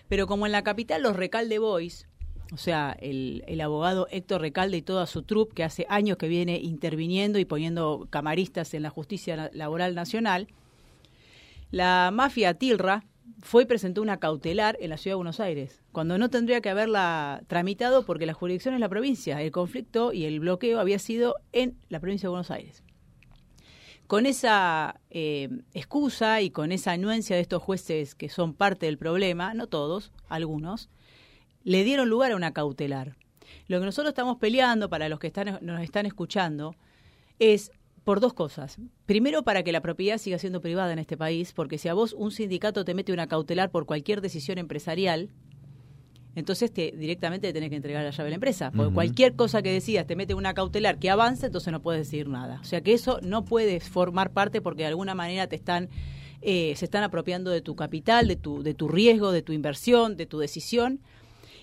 pero 0.08 0.26
como 0.26 0.46
en 0.46 0.52
la 0.52 0.62
capital 0.62 1.02
los 1.02 1.16
Recalde 1.16 1.58
Boys 1.58 2.06
o 2.52 2.56
sea, 2.56 2.96
el, 3.00 3.42
el, 3.48 3.60
abogado 3.60 4.06
Héctor 4.10 4.40
Recalde 4.40 4.76
y 4.76 4.82
toda 4.82 5.06
su 5.06 5.22
troupe, 5.22 5.54
que 5.54 5.64
hace 5.64 5.86
años 5.88 6.16
que 6.16 6.28
viene 6.28 6.58
interviniendo 6.58 7.38
y 7.38 7.44
poniendo 7.44 8.06
camaristas 8.10 8.72
en 8.74 8.82
la 8.82 8.90
justicia 8.90 9.50
laboral 9.52 9.94
nacional, 9.94 10.46
la 11.70 12.10
mafia 12.12 12.54
Tilra 12.54 13.04
fue 13.42 13.64
y 13.64 13.66
presentó 13.66 14.00
una 14.00 14.18
cautelar 14.18 14.76
en 14.80 14.90
la 14.90 14.96
ciudad 14.96 15.12
de 15.12 15.16
Buenos 15.16 15.40
Aires, 15.40 15.82
cuando 15.92 16.18
no 16.18 16.30
tendría 16.30 16.60
que 16.60 16.70
haberla 16.70 17.42
tramitado 17.48 18.04
porque 18.04 18.26
la 18.26 18.34
jurisdicción 18.34 18.74
es 18.74 18.80
la 18.80 18.88
provincia, 18.88 19.42
el 19.42 19.50
conflicto 19.50 20.12
y 20.12 20.24
el 20.24 20.40
bloqueo 20.40 20.78
había 20.78 20.98
sido 20.98 21.36
en 21.52 21.76
la 21.88 21.98
provincia 21.98 22.28
de 22.28 22.30
Buenos 22.30 22.50
Aires. 22.52 22.85
Con 24.06 24.26
esa 24.26 25.00
eh, 25.10 25.48
excusa 25.74 26.40
y 26.40 26.50
con 26.50 26.70
esa 26.70 26.92
anuencia 26.92 27.34
de 27.34 27.42
estos 27.42 27.62
jueces 27.62 28.14
que 28.14 28.28
son 28.28 28.54
parte 28.54 28.86
del 28.86 28.98
problema, 28.98 29.52
no 29.54 29.66
todos, 29.66 30.12
algunos, 30.28 30.88
le 31.64 31.82
dieron 31.82 32.08
lugar 32.08 32.32
a 32.32 32.36
una 32.36 32.52
cautelar. 32.52 33.16
Lo 33.66 33.80
que 33.80 33.86
nosotros 33.86 34.10
estamos 34.10 34.36
peleando, 34.38 34.88
para 34.88 35.08
los 35.08 35.18
que 35.18 35.26
están, 35.26 35.58
nos 35.60 35.82
están 35.82 36.06
escuchando, 36.06 36.76
es 37.38 37.72
por 38.04 38.20
dos 38.20 38.34
cosas. 38.34 38.78
Primero, 39.04 39.42
para 39.42 39.64
que 39.64 39.72
la 39.72 39.80
propiedad 39.80 40.18
siga 40.18 40.38
siendo 40.38 40.60
privada 40.60 40.92
en 40.92 41.00
este 41.00 41.16
país, 41.16 41.52
porque 41.52 41.76
si 41.76 41.88
a 41.88 41.94
vos 41.94 42.12
un 42.12 42.30
sindicato 42.30 42.84
te 42.84 42.94
mete 42.94 43.12
una 43.12 43.26
cautelar 43.26 43.72
por 43.72 43.86
cualquier 43.86 44.20
decisión 44.20 44.58
empresarial, 44.58 45.30
entonces 46.36 46.70
te, 46.70 46.92
directamente 46.92 47.48
te 47.48 47.54
tenés 47.54 47.70
que 47.70 47.76
entregar 47.76 48.04
la 48.04 48.10
llave 48.10 48.28
a 48.28 48.30
la 48.30 48.34
empresa. 48.34 48.70
Porque 48.70 48.92
cualquier 48.92 49.34
cosa 49.34 49.62
que 49.62 49.72
decidas 49.72 50.06
te 50.06 50.16
mete 50.16 50.34
una 50.34 50.52
cautelar 50.52 50.98
que 50.98 51.08
avance, 51.08 51.46
entonces 51.46 51.72
no 51.72 51.80
puedes 51.80 52.06
decir 52.06 52.28
nada. 52.28 52.60
O 52.60 52.64
sea 52.64 52.82
que 52.82 52.92
eso 52.92 53.18
no 53.22 53.46
puede 53.46 53.80
formar 53.80 54.30
parte 54.32 54.60
porque 54.60 54.82
de 54.82 54.88
alguna 54.88 55.14
manera 55.14 55.46
te 55.46 55.56
están, 55.56 55.88
eh, 56.42 56.74
se 56.76 56.84
están 56.84 57.02
apropiando 57.02 57.50
de 57.50 57.62
tu 57.62 57.74
capital, 57.74 58.28
de 58.28 58.36
tu, 58.36 58.62
de 58.62 58.74
tu 58.74 58.86
riesgo, 58.86 59.32
de 59.32 59.40
tu 59.40 59.54
inversión, 59.54 60.18
de 60.18 60.26
tu 60.26 60.38
decisión. 60.38 61.00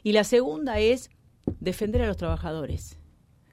Y 0.01 0.13
la 0.13 0.23
segunda 0.23 0.79
es 0.79 1.11
defender 1.59 2.01
a 2.01 2.07
los 2.07 2.17
trabajadores. 2.17 2.97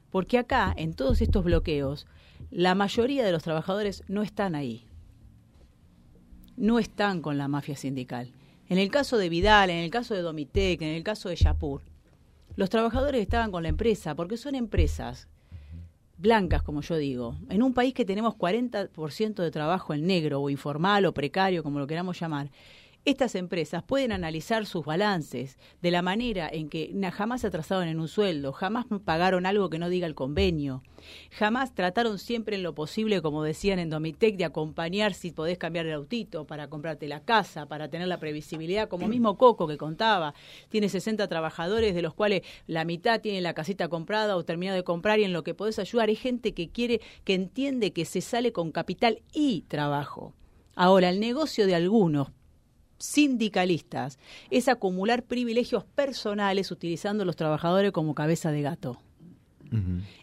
Porque 0.08 0.38
acá, 0.38 0.72
en 0.74 0.94
todos 0.94 1.20
estos 1.20 1.44
bloqueos, 1.44 2.06
la 2.50 2.74
mayoría 2.74 3.26
de 3.26 3.32
los 3.32 3.42
trabajadores 3.42 4.04
no 4.08 4.22
están 4.22 4.54
ahí. 4.54 4.86
No 6.56 6.78
están 6.78 7.20
con 7.20 7.36
la 7.36 7.46
mafia 7.46 7.76
sindical. 7.76 8.32
En 8.70 8.78
el 8.78 8.88
caso 8.88 9.18
de 9.18 9.28
Vidal, 9.28 9.68
en 9.68 9.78
el 9.78 9.90
caso 9.90 10.14
de 10.14 10.22
Domitec, 10.22 10.80
en 10.82 10.94
el 10.94 11.02
caso 11.02 11.28
de 11.28 11.34
Yapur, 11.34 11.82
los 12.54 12.70
trabajadores 12.70 13.20
estaban 13.20 13.50
con 13.50 13.64
la 13.64 13.68
empresa 13.68 14.14
porque 14.14 14.36
son 14.36 14.54
empresas 14.54 15.26
blancas, 16.18 16.62
como 16.62 16.80
yo 16.80 16.96
digo. 16.96 17.34
En 17.48 17.64
un 17.64 17.74
país 17.74 17.92
que 17.94 18.04
tenemos 18.04 18.36
40% 18.36 19.42
de 19.42 19.50
trabajo 19.50 19.92
en 19.92 20.06
negro 20.06 20.40
o 20.40 20.50
informal 20.50 21.04
o 21.04 21.12
precario, 21.12 21.64
como 21.64 21.80
lo 21.80 21.88
queramos 21.88 22.20
llamar, 22.20 22.48
estas 23.04 23.34
empresas 23.34 23.82
pueden 23.82 24.12
analizar 24.12 24.66
sus 24.66 24.84
balances 24.84 25.58
de 25.80 25.90
la 25.90 26.02
manera 26.02 26.48
en 26.52 26.68
que 26.68 26.94
jamás 27.12 27.40
se 27.40 27.46
atrasaron 27.46 27.88
en 27.88 27.98
un 27.98 28.08
sueldo, 28.08 28.52
jamás 28.52 28.86
pagaron 29.04 29.46
algo 29.46 29.70
que 29.70 29.78
no 29.78 29.88
diga 29.88 30.06
el 30.06 30.14
convenio, 30.14 30.82
jamás 31.30 31.74
trataron 31.74 32.18
siempre 32.18 32.56
en 32.56 32.62
lo 32.62 32.74
posible, 32.74 33.22
como 33.22 33.42
decían 33.42 33.78
en 33.78 33.88
Domitec, 33.88 34.36
de 34.36 34.44
acompañar 34.44 35.14
si 35.14 35.30
podés 35.30 35.56
cambiar 35.56 35.86
el 35.86 35.94
autito 35.94 36.46
para 36.46 36.68
comprarte 36.68 37.08
la 37.08 37.24
casa, 37.24 37.66
para 37.66 37.88
tener 37.88 38.06
la 38.06 38.20
previsibilidad, 38.20 38.88
como 38.88 39.08
mismo 39.08 39.38
Coco 39.38 39.66
que 39.66 39.78
contaba, 39.78 40.34
tiene 40.68 40.88
60 40.88 41.26
trabajadores 41.26 41.94
de 41.94 42.02
los 42.02 42.12
cuales 42.12 42.42
la 42.66 42.84
mitad 42.84 43.20
tiene 43.20 43.40
la 43.40 43.54
casita 43.54 43.88
comprada 43.88 44.36
o 44.36 44.44
terminado 44.44 44.76
de 44.76 44.84
comprar 44.84 45.18
y 45.20 45.24
en 45.24 45.32
lo 45.32 45.42
que 45.42 45.54
podés 45.54 45.78
ayudar 45.78 46.10
hay 46.10 46.16
gente 46.16 46.52
que 46.52 46.68
quiere, 46.68 47.00
que 47.24 47.34
entiende 47.34 47.92
que 47.92 48.04
se 48.04 48.20
sale 48.20 48.52
con 48.52 48.72
capital 48.72 49.22
y 49.32 49.62
trabajo. 49.62 50.34
Ahora, 50.76 51.08
el 51.08 51.20
negocio 51.20 51.66
de 51.66 51.74
algunos 51.74 52.30
sindicalistas 53.00 54.18
es 54.50 54.68
acumular 54.68 55.24
privilegios 55.24 55.84
personales 55.84 56.70
utilizando 56.70 57.24
a 57.24 57.26
los 57.26 57.36
trabajadores 57.36 57.90
como 57.92 58.14
cabeza 58.14 58.52
de 58.52 58.62
gato. 58.62 59.00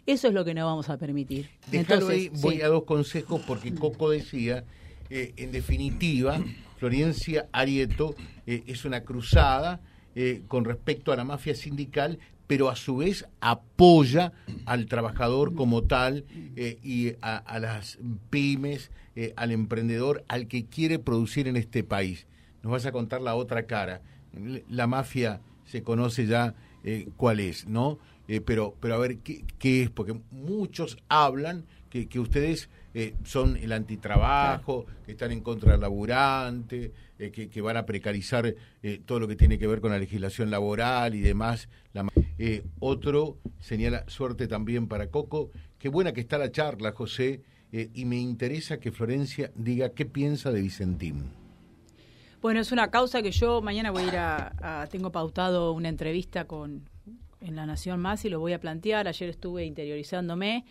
Eso 0.06 0.28
es 0.28 0.34
lo 0.34 0.44
que 0.44 0.52
no 0.52 0.66
vamos 0.66 0.90
a 0.90 0.98
permitir. 0.98 1.48
Déjalo 1.70 2.08
ahí, 2.08 2.28
voy 2.40 2.60
a 2.60 2.68
dos 2.68 2.84
consejos 2.84 3.42
porque 3.46 3.74
Coco 3.74 4.10
decía, 4.10 4.64
eh, 5.08 5.32
en 5.36 5.52
definitiva, 5.52 6.38
Florencia 6.76 7.48
Arieto 7.50 8.14
eh, 8.46 8.64
es 8.66 8.84
una 8.84 9.04
cruzada 9.04 9.80
eh, 10.14 10.42
con 10.48 10.66
respecto 10.66 11.12
a 11.12 11.16
la 11.16 11.24
mafia 11.24 11.54
sindical, 11.54 12.18
pero 12.46 12.68
a 12.68 12.76
su 12.76 12.98
vez 12.98 13.26
apoya 13.40 14.32
al 14.66 14.86
trabajador 14.86 15.54
como 15.54 15.84
tal 15.84 16.24
y 16.56 17.12
a, 17.20 17.58
las 17.58 17.98
pymes, 18.30 18.90
al 19.36 19.52
emprendedor, 19.52 20.24
al 20.28 20.46
que 20.48 20.64
quiere 20.64 20.98
producir 20.98 21.46
en 21.46 21.56
este 21.56 21.84
país. 21.84 22.26
Nos 22.62 22.72
vas 22.72 22.86
a 22.86 22.92
contar 22.92 23.20
la 23.20 23.34
otra 23.34 23.66
cara. 23.66 24.02
La 24.68 24.86
mafia 24.86 25.40
se 25.64 25.82
conoce 25.82 26.26
ya 26.26 26.54
cuál 27.16 27.40
es, 27.40 27.66
¿no? 27.66 27.98
Eh, 28.28 28.42
pero, 28.42 28.76
pero 28.78 28.94
a 28.94 28.98
ver, 28.98 29.18
¿qué, 29.18 29.42
¿qué, 29.58 29.82
es? 29.82 29.90
Porque 29.90 30.14
muchos 30.30 30.98
hablan 31.08 31.64
que, 31.88 32.08
que 32.08 32.20
ustedes 32.20 32.68
eh, 32.92 33.14
son 33.24 33.56
el 33.56 33.72
antitrabajo, 33.72 34.84
que 35.06 35.12
están 35.12 35.32
en 35.32 35.40
contra 35.40 35.72
del 35.72 35.80
laburante, 35.80 36.92
eh, 37.18 37.30
que, 37.30 37.48
que, 37.48 37.60
van 37.62 37.78
a 37.78 37.86
precarizar 37.86 38.54
todo 39.06 39.20
lo 39.20 39.28
que 39.28 39.36
tiene 39.36 39.58
que 39.58 39.66
ver 39.66 39.80
con 39.80 39.90
la 39.90 39.98
legislación 39.98 40.50
laboral 40.50 41.14
y 41.14 41.20
demás. 41.20 41.70
La, 41.94 42.06
otro 42.80 43.38
señala 43.60 44.04
suerte 44.08 44.46
también 44.46 44.88
para 44.88 45.08
Coco. 45.08 45.50
Qué 45.78 45.88
buena 45.88 46.12
que 46.12 46.20
está 46.20 46.36
la 46.36 46.52
charla, 46.52 46.92
José, 46.92 47.42
y 47.72 48.04
me 48.04 48.18
interesa 48.18 48.78
que 48.78 48.92
Florencia 48.92 49.50
diga 49.54 49.90
qué 49.90 50.04
piensa 50.04 50.52
de 50.52 50.60
Vicentín. 50.60 51.37
Bueno, 52.40 52.60
es 52.60 52.70
una 52.70 52.90
causa 52.90 53.20
que 53.20 53.32
yo 53.32 53.60
mañana 53.62 53.90
voy 53.90 54.04
a 54.04 54.06
ir 54.06 54.16
a 54.16 54.88
tengo 54.90 55.10
pautado 55.10 55.72
una 55.72 55.88
entrevista 55.88 56.44
con, 56.44 56.88
en 57.40 57.56
La 57.56 57.66
Nación 57.66 58.00
Más 58.00 58.24
y 58.24 58.28
lo 58.28 58.40
voy 58.40 58.52
a 58.52 58.60
plantear. 58.60 59.08
Ayer 59.08 59.28
estuve 59.28 59.64
interiorizándome. 59.64 60.64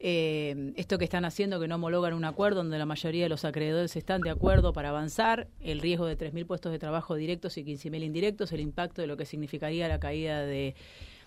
Eh, 0.00 0.72
esto 0.76 0.96
que 0.96 1.04
están 1.04 1.24
haciendo, 1.24 1.58
que 1.58 1.66
no 1.66 1.74
homologan 1.74 2.14
un 2.14 2.24
acuerdo 2.24 2.58
donde 2.58 2.78
la 2.78 2.86
mayoría 2.86 3.24
de 3.24 3.28
los 3.28 3.44
acreedores 3.44 3.96
están 3.96 4.20
de 4.20 4.30
acuerdo 4.30 4.72
para 4.72 4.90
avanzar, 4.90 5.48
el 5.60 5.80
riesgo 5.80 6.06
de 6.06 6.16
3.000 6.16 6.46
puestos 6.46 6.70
de 6.70 6.78
trabajo 6.78 7.16
directos 7.16 7.58
y 7.58 7.64
15.000 7.64 8.04
indirectos, 8.04 8.52
el 8.52 8.60
impacto 8.60 9.02
de 9.02 9.08
lo 9.08 9.16
que 9.16 9.26
significaría 9.26 9.88
la 9.88 9.98
caída 9.98 10.42
de, 10.42 10.76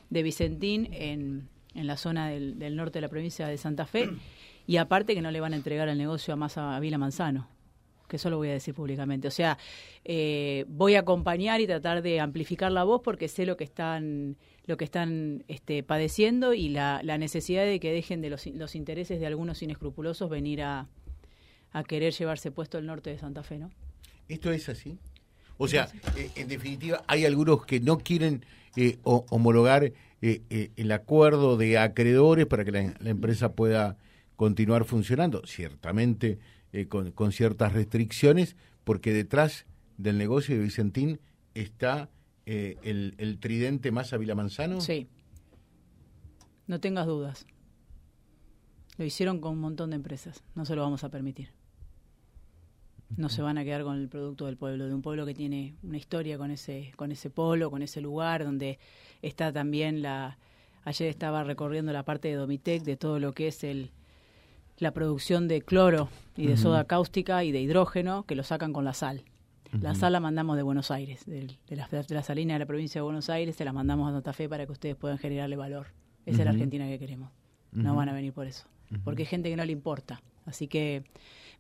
de 0.10 0.24
Vicentín 0.24 0.88
en, 0.94 1.50
en 1.76 1.88
la 1.88 1.98
zona 1.98 2.30
del, 2.30 2.60
del, 2.60 2.78
norte 2.78 3.00
de 3.00 3.02
la 3.02 3.10
provincia 3.10 3.46
de 3.46 3.58
Santa 3.58 3.86
Fe, 3.86 4.10
y 4.68 4.78
aparte 4.78 5.16
que 5.16 5.22
no 5.22 5.32
le 5.32 5.42
van 5.42 5.52
a 5.52 5.58
entregar 5.58 5.90
el 5.90 5.98
negocio 5.98 6.34
a 6.34 6.38
más 6.38 6.58
a 6.58 6.80
Vila 6.80 6.98
Manzano 6.98 7.50
que 8.12 8.18
eso 8.18 8.30
lo 8.30 8.38
voy 8.38 8.50
a 8.50 8.54
decir 8.54 8.76
públicamente. 8.76 9.30
O 9.30 9.32
sea, 9.32 9.58
eh, 10.04 10.66
voy 10.68 10.96
a 10.96 11.00
acompañar 11.00 11.62
y 11.62 11.66
tratar 11.66 12.02
de 12.02 12.20
amplificar 12.20 12.70
la 12.70 12.84
voz 12.84 13.02
porque 13.02 13.30
sé 13.30 13.46
lo 13.46 13.56
que 13.56 13.64
están 13.64 14.36
lo 14.68 14.78
que 14.78 14.86
están 14.86 15.44
este, 15.48 15.82
padeciendo 15.82 16.54
y 16.54 16.70
la, 16.70 17.02
necesidad 17.18 17.66
de 17.66 17.80
que 17.80 17.92
dejen 17.92 18.22
de 18.22 18.30
los, 18.30 18.46
los 18.48 18.76
intereses 18.76 19.20
de 19.20 19.26
algunos 19.26 19.64
inescrupulosos 19.64 20.30
venir 20.30 20.62
a, 20.62 20.88
a, 21.72 21.84
querer 21.84 22.14
llevarse 22.14 22.52
puesto 22.52 22.78
el 22.78 22.86
norte 22.86 23.10
de 23.10 23.18
Santa 23.18 23.44
Fe, 23.44 23.58
¿no? 23.58 23.72
¿Esto 24.28 24.52
es 24.52 24.70
así? 24.70 25.00
O 25.58 25.68
sea, 25.68 25.90
eh, 26.16 26.30
en 26.36 26.48
definitiva, 26.48 27.04
hay 27.08 27.26
algunos 27.26 27.66
que 27.66 27.80
no 27.80 27.98
quieren 27.98 28.46
eh, 28.76 29.00
homologar 29.04 29.92
el 30.22 30.92
acuerdo 30.92 31.58
de 31.58 31.80
acreedores 31.80 32.46
para 32.46 32.64
que 32.64 32.72
la, 32.72 32.94
la 33.00 33.10
empresa 33.10 33.54
pueda 33.54 33.98
continuar 34.36 34.86
funcionando. 34.86 35.42
Ciertamente 35.48 36.38
eh, 36.74 36.88
con, 36.88 37.12
con, 37.12 37.32
ciertas 37.32 37.74
restricciones, 37.74 38.56
porque 38.84 39.14
detrás 39.14 39.66
del 39.98 40.18
negocio 40.18 40.56
de 40.56 40.64
Vicentín 40.64 41.20
está 41.54 42.10
eh, 42.46 42.78
el, 42.84 43.16
el, 43.18 43.40
tridente 43.40 43.92
más 43.92 44.14
Ávila 44.14 44.36
Manzano. 44.36 44.82
Sí, 44.82 45.08
no 46.68 46.80
tengas 46.80 47.06
dudas. 47.06 47.46
Lo 48.98 49.06
hicieron 49.06 49.40
con 49.40 49.54
un 49.54 49.60
montón 49.60 49.90
de 49.90 49.98
empresas, 49.98 50.44
no 50.56 50.66
se 50.66 50.76
lo 50.76 50.82
vamos 50.82 51.04
a 51.04 51.10
permitir. 51.10 51.52
No 53.18 53.28
se 53.28 53.42
van 53.42 53.58
a 53.58 53.66
quedar 53.66 53.84
con 53.84 53.98
el 53.98 54.08
producto 54.08 54.46
del 54.46 54.56
pueblo, 54.56 54.88
de 54.88 54.94
un 54.94 55.02
pueblo 55.02 55.26
que 55.26 55.34
tiene 55.34 55.76
una 55.84 55.98
historia 55.98 56.38
con 56.38 56.50
ese, 56.50 56.94
con 56.96 57.12
ese 57.12 57.30
polo, 57.30 57.70
con 57.70 57.82
ese 57.82 58.00
lugar, 58.00 58.46
donde 58.46 58.80
está 59.22 59.52
también 59.52 60.02
la... 60.02 60.38
Ayer 60.84 61.10
estaba 61.10 61.44
recorriendo 61.44 61.92
la 61.92 62.04
parte 62.04 62.30
de 62.30 62.36
Domitec, 62.36 62.84
de 62.84 62.96
todo 62.96 63.20
lo 63.20 63.34
que 63.34 63.50
es 63.50 63.64
el, 63.66 63.92
la 64.82 64.92
producción 64.92 65.48
de 65.48 65.62
cloro 65.62 66.10
y 66.36 66.48
de 66.48 66.58
soda 66.58 66.86
cáustica 66.86 67.44
y 67.44 67.52
de 67.52 67.62
hidrógeno 67.62 68.24
que 68.24 68.36
lo 68.36 68.44
sacan 68.44 68.74
con 68.74 68.84
la 68.84 68.94
sal. 68.94 69.24
La 69.80 69.94
sal 69.94 70.12
la 70.12 70.20
mandamos 70.20 70.58
de 70.58 70.64
Buenos 70.64 70.90
Aires, 70.90 71.24
de, 71.28 71.48
la, 71.70 71.88
de 71.88 72.16
la 72.16 72.24
salina 72.24 72.54
de 72.54 72.60
la 72.60 72.66
provincia 72.66 73.00
de 73.00 73.04
Buenos 73.04 73.30
Aires, 73.30 73.56
se 73.56 73.64
la 73.64 73.74
mandamos 73.74 74.10
a 74.10 74.12
Santa 74.12 74.34
Fe 74.34 74.50
para 74.50 74.66
que 74.66 74.72
ustedes 74.72 74.96
puedan 74.96 75.20
generarle 75.20 75.56
valor. 75.56 75.88
Esa 76.26 76.40
es 76.40 76.46
la 76.46 76.52
Argentina 76.52 76.88
que 76.88 76.98
queremos. 76.98 77.32
No 77.72 77.96
van 77.96 78.10
a 78.10 78.14
venir 78.14 78.34
por 78.34 78.48
eso, 78.48 78.66
porque 79.04 79.22
hay 79.22 79.28
gente 79.28 79.50
que 79.50 79.56
no 79.56 79.64
le 79.64 79.72
importa. 79.72 80.22
Así 80.46 80.68
que 80.68 81.04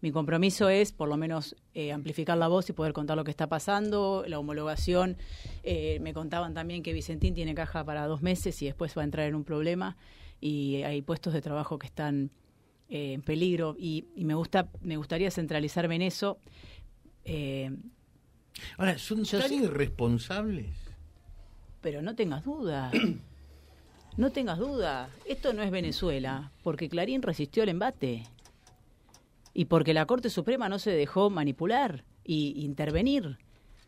mi 0.01 0.11
compromiso 0.11 0.67
es, 0.67 0.91
por 0.91 1.07
lo 1.07 1.15
menos, 1.15 1.55
eh, 1.75 1.91
amplificar 1.91 2.39
la 2.39 2.47
voz 2.47 2.67
y 2.71 2.73
poder 2.73 2.91
contar 2.91 3.17
lo 3.17 3.23
que 3.23 3.29
está 3.29 3.47
pasando. 3.47 4.25
La 4.27 4.39
homologación, 4.39 5.15
eh, 5.61 5.99
me 6.01 6.11
contaban 6.11 6.55
también 6.55 6.81
que 6.81 6.91
Vicentín 6.91 7.35
tiene 7.35 7.53
caja 7.53 7.85
para 7.85 8.07
dos 8.07 8.23
meses 8.23 8.59
y 8.63 8.65
después 8.65 8.97
va 8.97 9.03
a 9.03 9.05
entrar 9.05 9.27
en 9.27 9.35
un 9.35 9.43
problema. 9.43 9.95
Y 10.39 10.81
hay 10.81 11.03
puestos 11.03 11.33
de 11.33 11.41
trabajo 11.41 11.77
que 11.77 11.85
están 11.85 12.31
eh, 12.91 13.13
en 13.13 13.21
peligro 13.21 13.75
y, 13.79 14.05
me 14.17 14.33
gusta 14.33 14.69
me 14.81 14.97
gustaría 14.97 15.31
centralizarme 15.31 15.95
en 15.95 16.01
eso. 16.01 16.37
Eh, 17.23 17.71
Ahora, 18.77 18.97
¿son 18.97 19.23
tan 19.23 19.53
irresponsables? 19.53 20.67
Pero 21.79 22.01
no 22.01 22.15
tengas 22.15 22.43
duda. 22.43 22.91
no 24.17 24.31
tengas 24.31 24.59
duda. 24.59 25.09
Esto 25.25 25.53
no 25.53 25.63
es 25.63 25.71
Venezuela, 25.71 26.51
porque 26.63 26.89
Clarín 26.89 27.21
resistió 27.21 27.63
el 27.63 27.69
embate. 27.69 28.23
Y 29.53 29.65
porque 29.65 29.93
la 29.93 30.05
Corte 30.05 30.29
Suprema 30.29 30.67
no 30.67 30.77
se 30.77 30.91
dejó 30.91 31.29
manipular 31.29 32.03
y 32.25 32.61
intervenir 32.63 33.37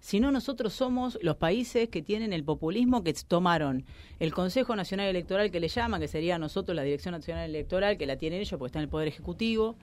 sino 0.04 0.34
nosotros 0.34 0.74
somos 0.74 1.18
los 1.22 1.38
países 1.38 1.88
que 1.88 2.02
tienen 2.02 2.34
el 2.34 2.44
populismo 2.44 3.06
que 3.06 3.14
tomaron 3.26 3.86
el 4.20 4.34
Consejo 4.34 4.76
Nacional 4.76 5.08
Electoral 5.08 5.50
que 5.50 5.62
le 5.62 5.70
llaman, 5.70 6.02
que 6.02 6.10
sería 6.10 6.38
nosotros 6.38 6.76
la 6.76 6.84
Dirección 6.84 7.14
Nacional 7.14 7.50
Electoral, 7.50 7.98
que 7.98 8.06
la 8.06 8.18
tienen 8.18 8.42
ellos 8.42 8.60
porque 8.60 8.68
está 8.68 8.80
en 8.80 8.84
el 8.84 8.90
Poder 8.90 9.08
Ejecutivo. 9.08 9.78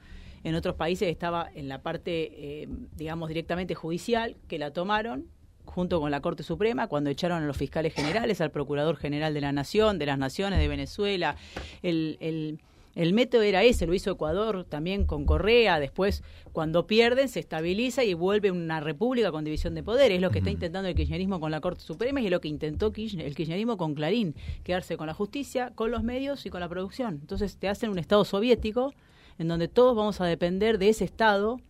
En 0.44 0.56
otros 0.56 0.74
países 0.74 1.08
estaba 1.08 1.50
en 1.54 1.68
la 1.68 1.80
parte, 1.80 2.62
eh, 2.62 2.68
digamos, 2.96 3.28
directamente 3.28 3.74
judicial, 3.74 4.36
que 4.46 4.58
la 4.58 4.74
tomaron 4.74 5.24
junto 5.64 6.00
con 6.00 6.10
la 6.10 6.20
Corte 6.20 6.42
Suprema, 6.42 6.86
cuando 6.86 7.08
echaron 7.08 7.42
a 7.42 7.46
los 7.46 7.56
fiscales 7.56 7.94
generales, 7.94 8.42
al 8.42 8.50
Procurador 8.50 8.96
General 8.96 9.32
de 9.32 9.40
la 9.40 9.52
Nación, 9.52 9.98
de 9.98 10.04
las 10.04 10.18
Naciones, 10.18 10.58
de 10.58 10.68
Venezuela, 10.68 11.36
el, 11.82 12.18
el 12.20 12.60
el 12.94 13.12
método 13.12 13.42
era 13.42 13.62
ese, 13.62 13.86
lo 13.86 13.94
hizo 13.94 14.10
Ecuador 14.10 14.64
también 14.64 15.04
con 15.06 15.24
Correa, 15.24 15.78
después 15.78 16.22
cuando 16.52 16.86
pierden 16.86 17.28
se 17.28 17.38
estabiliza 17.40 18.02
y 18.02 18.14
vuelve 18.14 18.50
una 18.50 18.80
república 18.80 19.30
con 19.30 19.44
división 19.44 19.74
de 19.74 19.82
poder, 19.82 20.10
es 20.12 20.20
lo 20.20 20.30
que 20.30 20.38
está 20.38 20.50
intentando 20.50 20.88
el 20.88 20.94
kirchnerismo 20.94 21.38
con 21.38 21.50
la 21.50 21.60
Corte 21.60 21.82
Suprema 21.82 22.20
y 22.20 22.26
es 22.26 22.30
lo 22.30 22.40
que 22.40 22.48
intentó 22.48 22.86
el 22.86 23.34
kirchnerismo 23.34 23.76
con 23.76 23.94
Clarín, 23.94 24.34
quedarse 24.64 24.96
con 24.96 25.06
la 25.06 25.14
justicia, 25.14 25.72
con 25.74 25.90
los 25.90 26.02
medios 26.02 26.44
y 26.46 26.50
con 26.50 26.60
la 26.60 26.68
producción. 26.68 27.18
Entonces 27.20 27.56
te 27.56 27.68
hacen 27.68 27.90
un 27.90 27.98
Estado 27.98 28.24
soviético 28.24 28.92
en 29.38 29.48
donde 29.48 29.68
todos 29.68 29.96
vamos 29.96 30.20
a 30.20 30.26
depender 30.26 30.78
de 30.78 30.88
ese 30.88 31.04
Estado, 31.04 31.60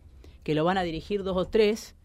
que 0.43 0.55
lo 0.55 0.63
van 0.63 0.77
a 0.77 0.83
dirigir 0.83 1.23
dos 1.23 1.37
o 1.37 1.45
tres, 1.45 1.95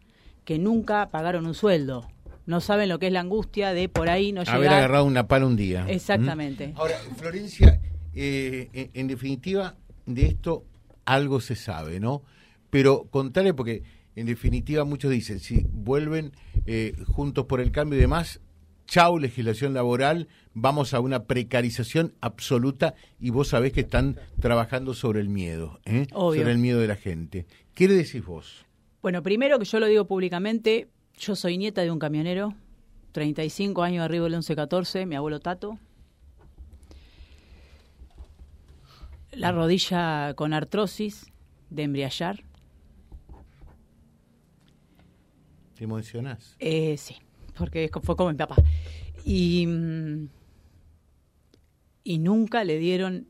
que 0.45 0.59
nunca 0.59 1.11
pagaron 1.11 1.47
un 1.47 1.55
sueldo 1.55 2.07
no 2.47 2.61
saben 2.61 2.89
lo 2.89 2.99
que 2.99 3.09
es 3.09 3.13
la 3.13 3.21
angustia 3.21 3.73
de 3.75 3.89
por 3.89 4.09
ahí 4.09 4.33
no 4.33 4.43
llegar. 4.43 4.57
Haber 4.57 4.69
agarrado 4.71 5.05
una 5.05 5.27
pala 5.27 5.47
un 5.47 5.57
día. 5.57 5.85
Exactamente. 5.89 6.73
Ahora, 6.77 6.95
Florencia, 7.17 7.81
eh, 8.17 8.91
en, 8.95 9.07
definitiva, 9.07 9.77
de 10.07 10.27
esto 10.27 10.65
algo 11.05 11.41
se 11.41 11.55
sabe, 11.55 12.01
¿no? 12.01 12.23
Pero 12.71 13.05
contarle, 13.11 13.55
porque 13.55 13.83
en 14.17 14.27
definitiva 14.27 14.85
muchos 14.85 15.11
dicen, 15.11 15.39
si 15.39 15.67
vuelven 15.71 16.33
eh, 16.65 16.95
juntos 17.07 17.45
por 17.45 17.61
el 17.61 17.71
cambio 17.73 17.99
y 17.99 18.01
demás, 18.01 18.41
chau 18.87 19.19
legislación 19.19 19.75
laboral, 19.75 20.29
vamos 20.55 20.95
a 20.95 21.01
una 21.01 21.25
precarización 21.25 22.15
absoluta 22.23 22.95
y 23.21 23.31
vos 23.31 23.49
sabés 23.49 23.73
que 23.73 23.81
están 23.81 24.19
trabajando 24.41 24.95
sobre 24.95 25.21
el 25.21 25.29
miedo, 25.29 25.81
¿eh? 25.85 26.07
sobre 26.11 26.51
el 26.51 26.59
miedo 26.59 26.81
de 26.81 26.89
la 26.89 26.97
gente. 26.97 27.47
¿Qué 27.75 27.87
le 27.87 27.95
decís 27.95 28.25
vos? 28.25 28.65
Bueno, 29.03 29.23
primero 29.23 29.59
que 29.59 29.67
yo 29.67 29.79
lo 29.79 29.87
digo 29.87 30.07
públicamente, 30.07 30.89
yo 31.19 31.37
soy 31.37 31.59
nieta 31.59 31.83
de 31.83 31.91
un 31.91 31.99
camionero, 31.99 32.55
35 33.13 33.83
años 33.83 34.05
arriba 34.05 34.25
del 34.25 34.33
1114, 34.33 35.05
mi 35.07 35.17
abuelo 35.17 35.41
Tato, 35.41 35.79
la 39.37 39.53
rodilla 39.53 40.35
con 40.35 40.53
artrosis 40.53 41.33
de 41.71 41.83
embriallar. 41.83 42.43
¿Te 45.75 45.85
emocionás? 45.85 46.57
Eh, 46.59 46.97
sí, 46.97 47.17
porque 47.57 47.91
fue 48.03 48.17
como 48.17 48.31
mi 48.31 48.37
papá. 48.37 48.57
Y, 49.25 49.67
mm, 49.67 50.29
y 52.05 52.19
nunca 52.19 52.65
le 52.65 52.79
dieron 52.79 53.29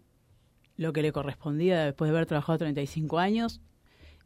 lo 0.77 0.93
que 0.93 1.03
le 1.03 1.11
correspondía 1.11 1.85
después 1.85 2.11
de 2.11 2.17
haber 2.17 2.27
trabajado 2.27 2.59
35 2.59 3.19
años. 3.19 3.61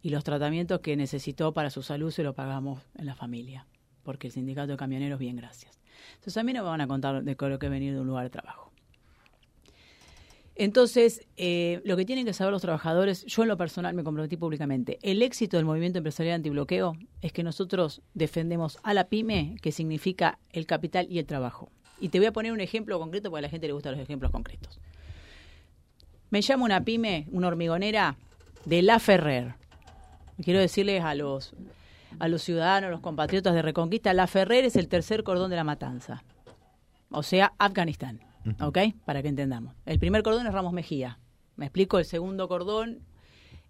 y 0.02 0.08
los 0.08 0.24
tratamientos 0.24 0.80
que 0.80 0.96
necesitó 0.96 1.52
para 1.52 1.68
su 1.68 1.82
salud 1.82 2.10
se 2.10 2.22
lo 2.22 2.34
pagamos 2.34 2.80
en 2.96 3.04
la 3.04 3.14
familia, 3.14 3.66
porque 4.02 4.28
el 4.28 4.32
sindicato 4.32 4.72
de 4.72 4.78
camioneros, 4.78 5.18
bien, 5.18 5.36
gracias. 5.36 5.78
Entonces 6.14 6.38
a 6.38 6.42
mí 6.42 6.54
no 6.54 6.62
me 6.62 6.70
van 6.70 6.80
a 6.80 6.86
contar 6.86 7.22
de 7.22 7.36
lo 7.38 7.58
que 7.58 7.66
he 7.66 7.68
venido 7.68 7.96
de 7.96 8.00
un 8.00 8.06
lugar 8.06 8.24
de 8.24 8.30
trabajo. 8.30 8.69
Entonces, 10.60 11.26
eh, 11.38 11.80
lo 11.86 11.96
que 11.96 12.04
tienen 12.04 12.26
que 12.26 12.34
saber 12.34 12.52
los 12.52 12.60
trabajadores, 12.60 13.24
yo 13.24 13.44
en 13.44 13.48
lo 13.48 13.56
personal 13.56 13.94
me 13.94 14.04
comprometí 14.04 14.36
públicamente, 14.36 14.98
el 15.00 15.22
éxito 15.22 15.56
del 15.56 15.64
movimiento 15.64 15.96
empresarial 15.96 16.34
antibloqueo 16.34 16.98
es 17.22 17.32
que 17.32 17.42
nosotros 17.42 18.02
defendemos 18.12 18.78
a 18.82 18.92
la 18.92 19.08
pyme, 19.08 19.56
que 19.62 19.72
significa 19.72 20.38
el 20.52 20.66
capital 20.66 21.06
y 21.08 21.18
el 21.18 21.24
trabajo. 21.24 21.70
Y 21.98 22.10
te 22.10 22.18
voy 22.18 22.26
a 22.26 22.34
poner 22.34 22.52
un 22.52 22.60
ejemplo 22.60 22.98
concreto 22.98 23.30
porque 23.30 23.38
a 23.38 23.40
la 23.40 23.48
gente 23.48 23.68
le 23.68 23.72
gustan 23.72 23.92
los 23.92 24.02
ejemplos 24.02 24.30
concretos. 24.32 24.78
Me 26.28 26.42
llama 26.42 26.66
una 26.66 26.84
pyme, 26.84 27.26
una 27.32 27.48
hormigonera 27.48 28.18
de 28.66 28.82
La 28.82 28.98
Ferrer. 28.98 29.54
Quiero 30.44 30.60
decirles 30.60 31.02
a 31.02 31.14
los, 31.14 31.54
a 32.18 32.28
los 32.28 32.42
ciudadanos, 32.42 32.90
los 32.90 33.00
compatriotas 33.00 33.54
de 33.54 33.62
Reconquista, 33.62 34.12
La 34.12 34.26
Ferrer 34.26 34.66
es 34.66 34.76
el 34.76 34.88
tercer 34.88 35.24
cordón 35.24 35.48
de 35.48 35.56
la 35.56 35.64
matanza. 35.64 36.22
O 37.10 37.22
sea, 37.22 37.54
Afganistán. 37.56 38.20
¿Ok? 38.60 38.78
Para 39.04 39.22
que 39.22 39.28
entendamos. 39.28 39.74
El 39.86 39.98
primer 39.98 40.22
cordón 40.22 40.46
es 40.46 40.52
Ramos 40.52 40.72
Mejía. 40.72 41.18
Me 41.56 41.66
explico, 41.66 41.98
el 41.98 42.04
segundo 42.04 42.48
cordón 42.48 43.00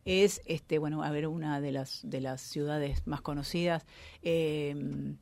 es, 0.04 0.40
este, 0.44 0.78
bueno, 0.78 1.02
a 1.02 1.10
ver, 1.10 1.26
una 1.26 1.60
de 1.60 1.72
las, 1.72 2.00
de 2.04 2.20
las 2.20 2.40
ciudades 2.40 3.06
más 3.06 3.20
conocidas. 3.20 3.84
Eh, 4.22 5.14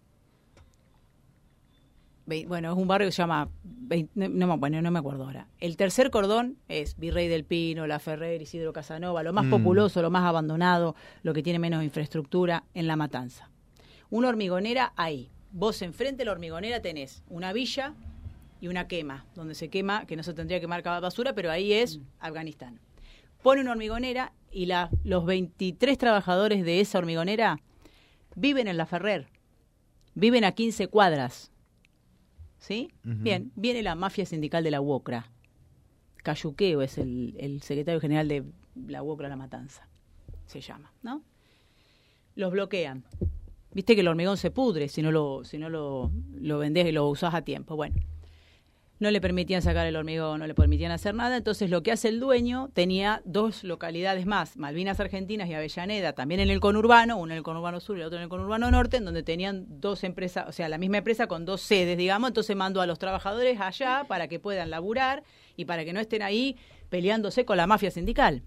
bueno, 2.47 2.73
es 2.73 2.77
un 2.77 2.87
barrio 2.87 3.09
que 3.09 3.13
se 3.13 3.23
llama, 3.23 3.49
no, 4.15 4.59
bueno, 4.59 4.83
no 4.83 4.91
me 4.91 4.99
acuerdo 4.99 5.25
ahora. 5.25 5.49
El 5.61 5.77
tercer 5.77 6.11
cordón 6.11 6.59
es 6.69 6.99
Virrey 6.99 7.27
del 7.27 7.45
Pino, 7.45 7.87
La 7.87 7.99
Ferrer, 7.99 8.43
Isidro 8.43 8.73
Casanova, 8.73 9.23
lo 9.23 9.33
más 9.33 9.47
mm. 9.47 9.51
populoso, 9.51 10.03
lo 10.03 10.11
más 10.11 10.25
abandonado, 10.25 10.95
lo 11.23 11.33
que 11.33 11.43
tiene 11.43 11.59
menos 11.59 11.83
infraestructura 11.83 12.65
en 12.75 12.87
La 12.87 12.97
Matanza. 12.97 13.51
Una 14.11 14.29
hormigonera 14.29 14.93
ahí. 14.97 15.31
Vos 15.51 15.81
enfrente 15.81 16.19
de 16.19 16.25
la 16.27 16.33
hormigonera 16.33 16.83
tenés 16.83 17.23
una 17.29 17.55
villa 17.55 17.95
y 18.61 18.69
una 18.69 18.89
quema, 18.89 19.27
donde 19.35 19.55
se 19.55 19.69
quema, 19.69 20.07
que 20.07 20.17
no 20.17 20.23
se 20.23 20.35
tendría 20.35 20.59
que 20.59 20.63
quemar 20.63 20.83
cada 20.83 21.01
basura, 21.01 21.35
pero 21.35 21.51
ahí 21.51 21.73
es. 21.73 22.01
Afganistán. 22.19 22.81
Pone 23.43 23.61
una 23.61 23.73
hormigonera 23.73 24.33
y 24.51 24.67
la, 24.67 24.91
los 25.05 25.25
23 25.25 25.97
trabajadores 25.97 26.65
de 26.65 26.81
esa 26.81 26.99
hormigonera 26.99 27.61
viven 28.35 28.69
en 28.69 28.77
la 28.77 28.87
Ferrer, 28.87 29.29
viven 30.15 30.45
a 30.45 30.53
15 30.53 30.89
cuadras. 30.89 31.53
¿Sí? 32.59 32.91
Bien, 33.05 33.53
viene 33.55 33.85
la 33.85 33.95
mafia 33.95 34.27
sindical 34.27 34.65
de 34.65 34.73
la 34.73 34.81
UOCRA. 34.81 35.31
Cayuqueo 36.25 36.83
es 36.83 36.99
el, 36.99 37.37
el 37.39 37.63
secretario 37.63 38.01
general 38.01 38.27
de 38.27 38.45
la 38.89 39.03
UOCRA 39.05 39.29
La 39.29 39.37
Matanza, 39.37 39.89
se 40.47 40.61
llama, 40.61 40.93
¿no? 41.03 41.23
Los 42.35 42.51
bloquean. 42.51 43.05
Viste 43.73 43.95
que 43.95 44.01
el 44.01 44.09
hormigón 44.09 44.37
se 44.37 44.51
pudre 44.51 44.89
si 44.89 45.03
no 45.03 45.13
lo, 45.13 45.45
si 45.45 45.57
no 45.57 45.71
lo, 45.71 46.11
lo 46.35 46.59
vendés 46.59 46.87
y 46.89 46.93
lo 46.93 47.09
usás 47.09 47.33
a 47.35 47.43
tiempo. 47.43 47.77
Bueno, 47.77 47.95
no 49.01 49.11
le 49.11 49.21
permitían 49.21 49.63
sacar 49.63 49.87
el 49.87 49.97
hormigón, 49.97 50.41
no 50.41 50.47
le 50.47 50.55
permitían 50.55 50.91
hacer 50.93 51.15
nada. 51.15 51.37
Entonces 51.37 51.71
lo 51.71 51.83
que 51.83 51.93
hace 51.93 52.09
el 52.09 52.21
dueño 52.21 52.71
tenía 52.73 53.23
dos 53.25 53.65
localidades 53.65 54.27
más, 54.27 54.57
Malvinas 54.57 55.01
Argentinas 55.01 55.49
y 55.49 55.55
Avellaneda, 55.55 56.13
también 56.13 56.41
en 56.41 56.51
el 56.51 56.61
conurbano, 56.61 57.17
uno 57.17 57.33
en 57.33 57.39
el 57.39 57.45
conurbano 57.45 57.81
sur 57.81 57.97
y 57.97 58.01
el 58.01 58.07
otro 58.07 58.19
en 58.19 58.25
el 58.25 58.29
conurbano 58.29 58.71
norte, 58.71 58.99
en 58.99 59.05
donde 59.05 59.23
tenían 59.23 59.67
dos 59.81 60.05
empresas, 60.05 60.47
o 60.49 60.53
sea, 60.53 60.69
la 60.69 60.79
misma 60.79 60.99
empresa 60.99 61.27
con 61.27 61.45
dos 61.45 61.61
sedes, 61.61 61.97
digamos. 61.97 62.29
Entonces 62.29 62.57
mandó 62.57 62.81
a 62.81 62.87
los 62.87 62.99
trabajadores 62.99 63.61
allá 63.61 64.05
para 64.09 64.29
que 64.29 64.41
puedan 64.41 64.71
laburar 64.71 65.23
y 65.57 65.65
para 65.65 65.85
que 65.85 65.93
no 65.93 66.01
estén 66.01 66.23
ahí 66.23 66.57
peleándose 66.89 67.45
con 67.45 67.57
la 67.57 67.67
mafia 67.67 67.91
sindical 67.91 68.43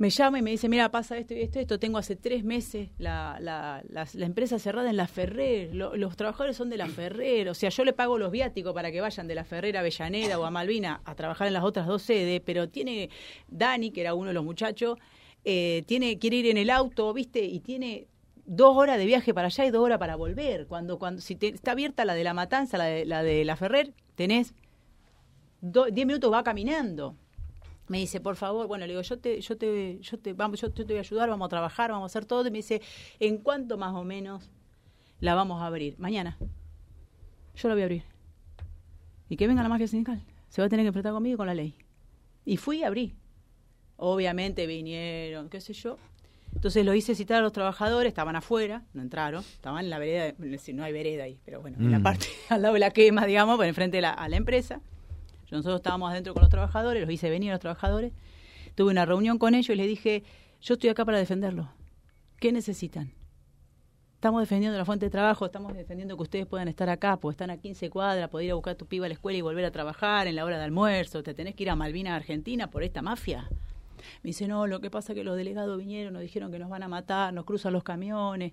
me 0.00 0.08
llama 0.08 0.38
y 0.38 0.42
me 0.42 0.50
dice, 0.50 0.66
mira, 0.70 0.90
pasa 0.90 1.18
esto 1.18 1.34
y 1.34 1.42
esto, 1.42 1.60
esto, 1.60 1.78
tengo 1.78 1.98
hace 1.98 2.16
tres 2.16 2.42
meses 2.42 2.88
la, 2.96 3.36
la, 3.38 3.82
la, 3.90 4.26
empresa 4.26 4.58
cerrada 4.58 4.88
en 4.88 4.96
la 4.96 5.06
Ferrer, 5.06 5.74
los 5.74 6.16
trabajadores 6.16 6.56
son 6.56 6.70
de 6.70 6.78
la 6.78 6.86
Ferrer, 6.86 7.50
o 7.50 7.54
sea, 7.54 7.68
yo 7.68 7.84
le 7.84 7.92
pago 7.92 8.16
los 8.16 8.30
viáticos 8.30 8.72
para 8.72 8.90
que 8.90 9.02
vayan 9.02 9.28
de 9.28 9.34
la 9.34 9.44
Ferrer 9.44 9.76
a 9.76 9.80
Avellaneda 9.80 10.38
o 10.38 10.46
a 10.46 10.50
Malvina 10.50 11.02
a 11.04 11.14
trabajar 11.14 11.48
en 11.48 11.52
las 11.52 11.64
otras 11.64 11.86
dos 11.86 12.00
sedes, 12.00 12.40
pero 12.42 12.70
tiene 12.70 13.10
Dani, 13.48 13.90
que 13.90 14.00
era 14.00 14.14
uno 14.14 14.28
de 14.28 14.32
los 14.32 14.42
muchachos, 14.42 14.96
eh, 15.44 15.82
tiene 15.86 16.18
quiere 16.18 16.36
ir 16.36 16.46
en 16.46 16.56
el 16.56 16.70
auto, 16.70 17.12
¿viste? 17.12 17.44
Y 17.44 17.60
tiene 17.60 18.06
dos 18.46 18.74
horas 18.78 18.96
de 18.96 19.04
viaje 19.04 19.34
para 19.34 19.48
allá 19.48 19.66
y 19.66 19.70
dos 19.70 19.84
horas 19.84 19.98
para 19.98 20.16
volver. 20.16 20.66
Cuando, 20.66 20.98
cuando 20.98 21.20
si 21.20 21.36
está 21.38 21.72
abierta 21.72 22.06
la 22.06 22.14
de 22.14 22.24
la 22.24 22.32
Matanza, 22.32 22.78
la 22.78 22.84
de 22.84 23.04
la, 23.04 23.22
de 23.22 23.44
la 23.44 23.54
Ferrer, 23.54 23.92
tenés 24.14 24.54
diez 25.60 26.06
minutos 26.06 26.32
va 26.32 26.42
caminando 26.42 27.16
me 27.90 27.98
dice, 27.98 28.20
por 28.20 28.36
favor, 28.36 28.68
bueno, 28.68 28.86
le 28.86 28.92
digo, 28.92 29.02
yo 29.02 29.18
te, 29.18 29.40
yo 29.40 29.58
te, 29.58 29.98
yo 29.98 30.16
te, 30.16 30.32
vamos, 30.32 30.60
yo 30.60 30.70
te, 30.70 30.84
voy 30.84 30.98
a 30.98 31.00
ayudar, 31.00 31.28
vamos 31.28 31.46
a 31.46 31.48
trabajar, 31.48 31.90
vamos 31.90 32.04
a 32.04 32.06
hacer 32.06 32.24
todo. 32.24 32.46
Y 32.46 32.50
me 32.52 32.58
dice, 32.58 32.80
¿en 33.18 33.38
cuánto 33.38 33.76
más 33.78 33.96
o 33.96 34.04
menos 34.04 34.48
la 35.18 35.34
vamos 35.34 35.60
a 35.60 35.66
abrir? 35.66 35.98
Mañana. 35.98 36.38
Yo 37.56 37.68
la 37.68 37.74
voy 37.74 37.82
a 37.82 37.86
abrir. 37.86 38.04
Y 39.28 39.36
que 39.36 39.48
venga 39.48 39.64
la 39.64 39.68
mafia 39.68 39.88
sindical. 39.88 40.22
Se 40.50 40.62
va 40.62 40.66
a 40.66 40.68
tener 40.68 40.84
que 40.84 40.88
enfrentar 40.88 41.12
conmigo 41.12 41.38
con 41.38 41.48
la 41.48 41.54
ley. 41.54 41.74
Y 42.44 42.58
fui 42.58 42.78
y 42.78 42.84
abrí. 42.84 43.16
Obviamente 43.96 44.68
vinieron, 44.68 45.48
qué 45.48 45.60
sé 45.60 45.72
yo. 45.72 45.98
Entonces 46.54 46.86
lo 46.86 46.94
hice 46.94 47.16
citar 47.16 47.38
a 47.38 47.42
los 47.42 47.52
trabajadores, 47.52 48.08
estaban 48.08 48.36
afuera, 48.36 48.84
no 48.94 49.02
entraron, 49.02 49.42
estaban 49.42 49.84
en 49.84 49.90
la 49.90 49.98
vereda, 49.98 50.32
no 50.74 50.84
hay 50.84 50.92
vereda 50.92 51.24
ahí, 51.24 51.40
pero 51.44 51.60
bueno, 51.60 51.76
en 51.80 51.90
la 51.90 51.98
mm. 51.98 52.02
parte 52.04 52.26
al 52.50 52.62
lado 52.62 52.74
de 52.74 52.80
la 52.80 52.92
quema, 52.92 53.26
digamos, 53.26 53.56
por 53.56 53.66
enfrente 53.66 53.96
de 53.96 54.02
la, 54.02 54.12
a 54.12 54.28
la 54.28 54.36
empresa. 54.36 54.80
Nosotros 55.50 55.76
estábamos 55.76 56.10
adentro 56.10 56.32
con 56.34 56.42
los 56.42 56.50
trabajadores, 56.50 57.02
los 57.02 57.10
hice 57.12 57.30
venir 57.30 57.50
a 57.50 57.54
los 57.54 57.60
trabajadores. 57.60 58.12
Tuve 58.74 58.90
una 58.90 59.04
reunión 59.04 59.38
con 59.38 59.54
ellos 59.54 59.70
y 59.70 59.76
les 59.76 59.86
dije, 59.86 60.22
yo 60.60 60.74
estoy 60.74 60.90
acá 60.90 61.04
para 61.04 61.18
defenderlos. 61.18 61.66
¿Qué 62.38 62.52
necesitan? 62.52 63.12
Estamos 64.14 64.42
defendiendo 64.42 64.76
la 64.76 64.84
fuente 64.84 65.06
de 65.06 65.10
trabajo, 65.10 65.46
estamos 65.46 65.74
defendiendo 65.74 66.14
que 66.14 66.22
ustedes 66.22 66.46
puedan 66.46 66.68
estar 66.68 66.90
acá, 66.90 67.16
pues 67.16 67.34
están 67.34 67.48
a 67.48 67.56
15 67.56 67.88
cuadras, 67.88 68.28
poder 68.28 68.46
ir 68.46 68.52
a 68.52 68.54
buscar 68.54 68.74
a 68.74 68.76
tu 68.76 68.84
piba 68.84 69.06
a 69.06 69.08
la 69.08 69.14
escuela 69.14 69.38
y 69.38 69.40
volver 69.40 69.64
a 69.64 69.70
trabajar 69.70 70.26
en 70.26 70.36
la 70.36 70.44
hora 70.44 70.58
de 70.58 70.64
almuerzo, 70.64 71.22
te 71.22 71.32
tenés 71.32 71.54
que 71.54 71.62
ir 71.62 71.70
a 71.70 71.74
Malvinas, 71.74 72.12
Argentina, 72.12 72.70
por 72.70 72.82
esta 72.82 73.00
mafia. 73.00 73.48
Me 74.22 74.28
dice, 74.28 74.46
no, 74.46 74.66
lo 74.66 74.80
que 74.80 74.90
pasa 74.90 75.12
es 75.12 75.16
que 75.16 75.24
los 75.24 75.38
delegados 75.38 75.78
vinieron, 75.78 76.12
nos 76.12 76.20
dijeron 76.20 76.52
que 76.52 76.58
nos 76.58 76.68
van 76.68 76.82
a 76.82 76.88
matar, 76.88 77.32
nos 77.32 77.46
cruzan 77.46 77.72
los 77.72 77.82
camiones. 77.82 78.52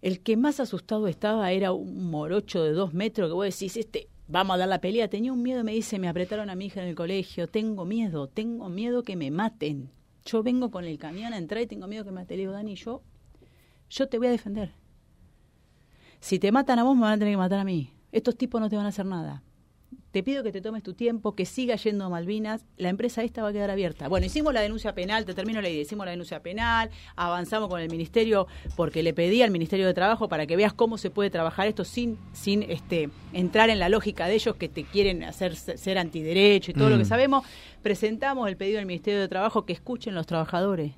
El 0.00 0.20
que 0.20 0.36
más 0.36 0.60
asustado 0.60 1.08
estaba 1.08 1.50
era 1.50 1.72
un 1.72 2.08
morocho 2.08 2.62
de 2.62 2.70
dos 2.70 2.94
metros 2.94 3.28
que 3.28 3.34
vos 3.34 3.46
decís, 3.46 3.76
este 3.76 4.08
vamos 4.28 4.54
a 4.54 4.58
dar 4.58 4.68
la 4.68 4.80
pelea. 4.80 5.08
Tenía 5.08 5.32
un 5.32 5.42
miedo, 5.42 5.64
me 5.64 5.72
dice, 5.72 5.98
me 5.98 6.08
apretaron 6.08 6.50
a 6.50 6.54
mi 6.54 6.66
hija 6.66 6.82
en 6.82 6.88
el 6.88 6.94
colegio, 6.94 7.48
tengo 7.48 7.84
miedo, 7.84 8.28
tengo 8.28 8.68
miedo 8.68 9.02
que 9.02 9.16
me 9.16 9.30
maten. 9.30 9.90
Yo 10.24 10.42
vengo 10.42 10.70
con 10.70 10.84
el 10.84 10.98
camión 10.98 11.32
a 11.32 11.38
entrar 11.38 11.62
y 11.62 11.66
tengo 11.66 11.86
miedo 11.86 12.04
que 12.04 12.10
me 12.10 12.20
maten. 12.20 12.36
Le 12.36 12.42
digo, 12.42 12.52
Dani, 12.52 12.74
yo, 12.74 13.02
yo 13.90 14.08
te 14.08 14.18
voy 14.18 14.26
a 14.26 14.30
defender. 14.30 14.72
Si 16.20 16.38
te 16.38 16.50
matan 16.50 16.78
a 16.78 16.84
vos, 16.84 16.96
me 16.96 17.02
van 17.02 17.12
a 17.12 17.18
tener 17.18 17.32
que 17.32 17.38
matar 17.38 17.60
a 17.60 17.64
mí. 17.64 17.92
Estos 18.12 18.36
tipos 18.36 18.60
no 18.60 18.68
te 18.68 18.76
van 18.76 18.86
a 18.86 18.88
hacer 18.88 19.06
nada 19.06 19.42
te 20.16 20.22
pido 20.22 20.42
que 20.42 20.50
te 20.50 20.62
tomes 20.62 20.82
tu 20.82 20.94
tiempo, 20.94 21.34
que 21.34 21.44
siga 21.44 21.76
yendo 21.76 22.06
a 22.06 22.08
Malvinas, 22.08 22.64
la 22.78 22.88
empresa 22.88 23.22
esta 23.22 23.42
va 23.42 23.50
a 23.50 23.52
quedar 23.52 23.70
abierta. 23.70 24.08
Bueno, 24.08 24.24
hicimos 24.24 24.54
la 24.54 24.62
denuncia 24.62 24.94
penal, 24.94 25.26
te 25.26 25.34
termino 25.34 25.60
la 25.60 25.68
idea, 25.68 25.82
hicimos 25.82 26.06
la 26.06 26.12
denuncia 26.12 26.40
penal, 26.40 26.88
avanzamos 27.16 27.68
con 27.68 27.82
el 27.82 27.90
ministerio 27.90 28.46
porque 28.76 29.02
le 29.02 29.12
pedí 29.12 29.42
al 29.42 29.50
Ministerio 29.50 29.86
de 29.86 29.92
Trabajo 29.92 30.26
para 30.26 30.46
que 30.46 30.56
veas 30.56 30.72
cómo 30.72 30.96
se 30.96 31.10
puede 31.10 31.28
trabajar 31.28 31.66
esto 31.66 31.84
sin, 31.84 32.16
sin 32.32 32.62
este, 32.62 33.10
entrar 33.34 33.68
en 33.68 33.78
la 33.78 33.90
lógica 33.90 34.26
de 34.26 34.36
ellos 34.36 34.56
que 34.56 34.70
te 34.70 34.84
quieren 34.84 35.22
hacer 35.22 35.54
ser 35.54 35.98
antiderecho 35.98 36.70
y 36.70 36.74
todo 36.74 36.88
lo 36.88 36.96
que 36.96 37.04
mm. 37.04 37.08
sabemos. 37.08 37.44
Presentamos 37.82 38.48
el 38.48 38.56
pedido 38.56 38.78
al 38.78 38.86
Ministerio 38.86 39.20
de 39.20 39.28
Trabajo 39.28 39.66
que 39.66 39.74
escuchen 39.74 40.14
los 40.14 40.26
trabajadores 40.26 40.92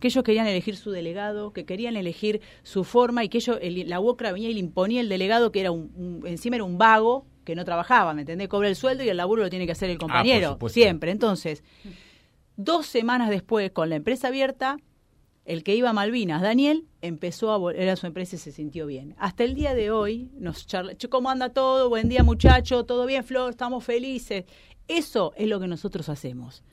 que 0.00 0.08
ellos 0.08 0.24
querían 0.24 0.46
elegir 0.46 0.76
su 0.76 0.90
delegado, 0.92 1.52
que 1.52 1.66
querían 1.66 1.96
elegir 1.96 2.40
su 2.62 2.84
forma 2.84 3.22
y 3.22 3.28
que 3.28 3.36
ellos, 3.36 3.58
la 3.62 4.00
UOCRA 4.00 4.32
venía 4.32 4.48
y 4.48 4.54
le 4.54 4.60
imponía 4.60 5.02
el 5.02 5.10
delegado 5.10 5.52
que 5.52 5.60
era 5.60 5.70
un, 5.70 6.22
encima 6.26 6.56
era 6.56 6.64
un 6.64 6.78
vago, 6.78 7.26
que 7.46 7.54
no 7.54 7.64
trabajaba, 7.64 8.12
¿me 8.12 8.22
entendés? 8.22 8.48
Cobra 8.48 8.68
el 8.68 8.76
sueldo 8.76 9.04
y 9.04 9.08
el 9.08 9.16
laburo 9.16 9.44
lo 9.44 9.48
tiene 9.48 9.64
que 9.64 9.72
hacer 9.72 9.88
el 9.88 9.96
ah, 9.96 10.00
compañero, 10.00 10.58
siempre. 10.68 11.12
Entonces, 11.12 11.62
dos 12.56 12.86
semanas 12.86 13.30
después, 13.30 13.70
con 13.70 13.88
la 13.88 13.96
empresa 13.96 14.28
abierta, 14.28 14.76
el 15.46 15.62
que 15.62 15.76
iba 15.76 15.90
a 15.90 15.92
Malvinas, 15.92 16.42
Daniel, 16.42 16.86
empezó 17.00 17.52
a 17.52 17.56
volver 17.56 17.88
a 17.88 17.96
su 17.96 18.06
empresa 18.06 18.34
y 18.34 18.40
se 18.40 18.50
sintió 18.50 18.86
bien. 18.86 19.14
Hasta 19.16 19.44
el 19.44 19.54
día 19.54 19.74
de 19.74 19.92
hoy 19.92 20.28
nos 20.36 20.66
charla, 20.66 20.94
¿cómo 21.08 21.30
anda 21.30 21.50
todo? 21.50 21.88
Buen 21.88 22.08
día 22.08 22.24
muchacho, 22.24 22.84
¿todo 22.84 23.06
bien 23.06 23.22
Flor? 23.22 23.50
Estamos 23.50 23.84
felices. 23.84 24.44
Eso 24.88 25.32
es 25.36 25.46
lo 25.46 25.60
que 25.60 25.68
nosotros 25.68 26.08
hacemos. 26.08 26.64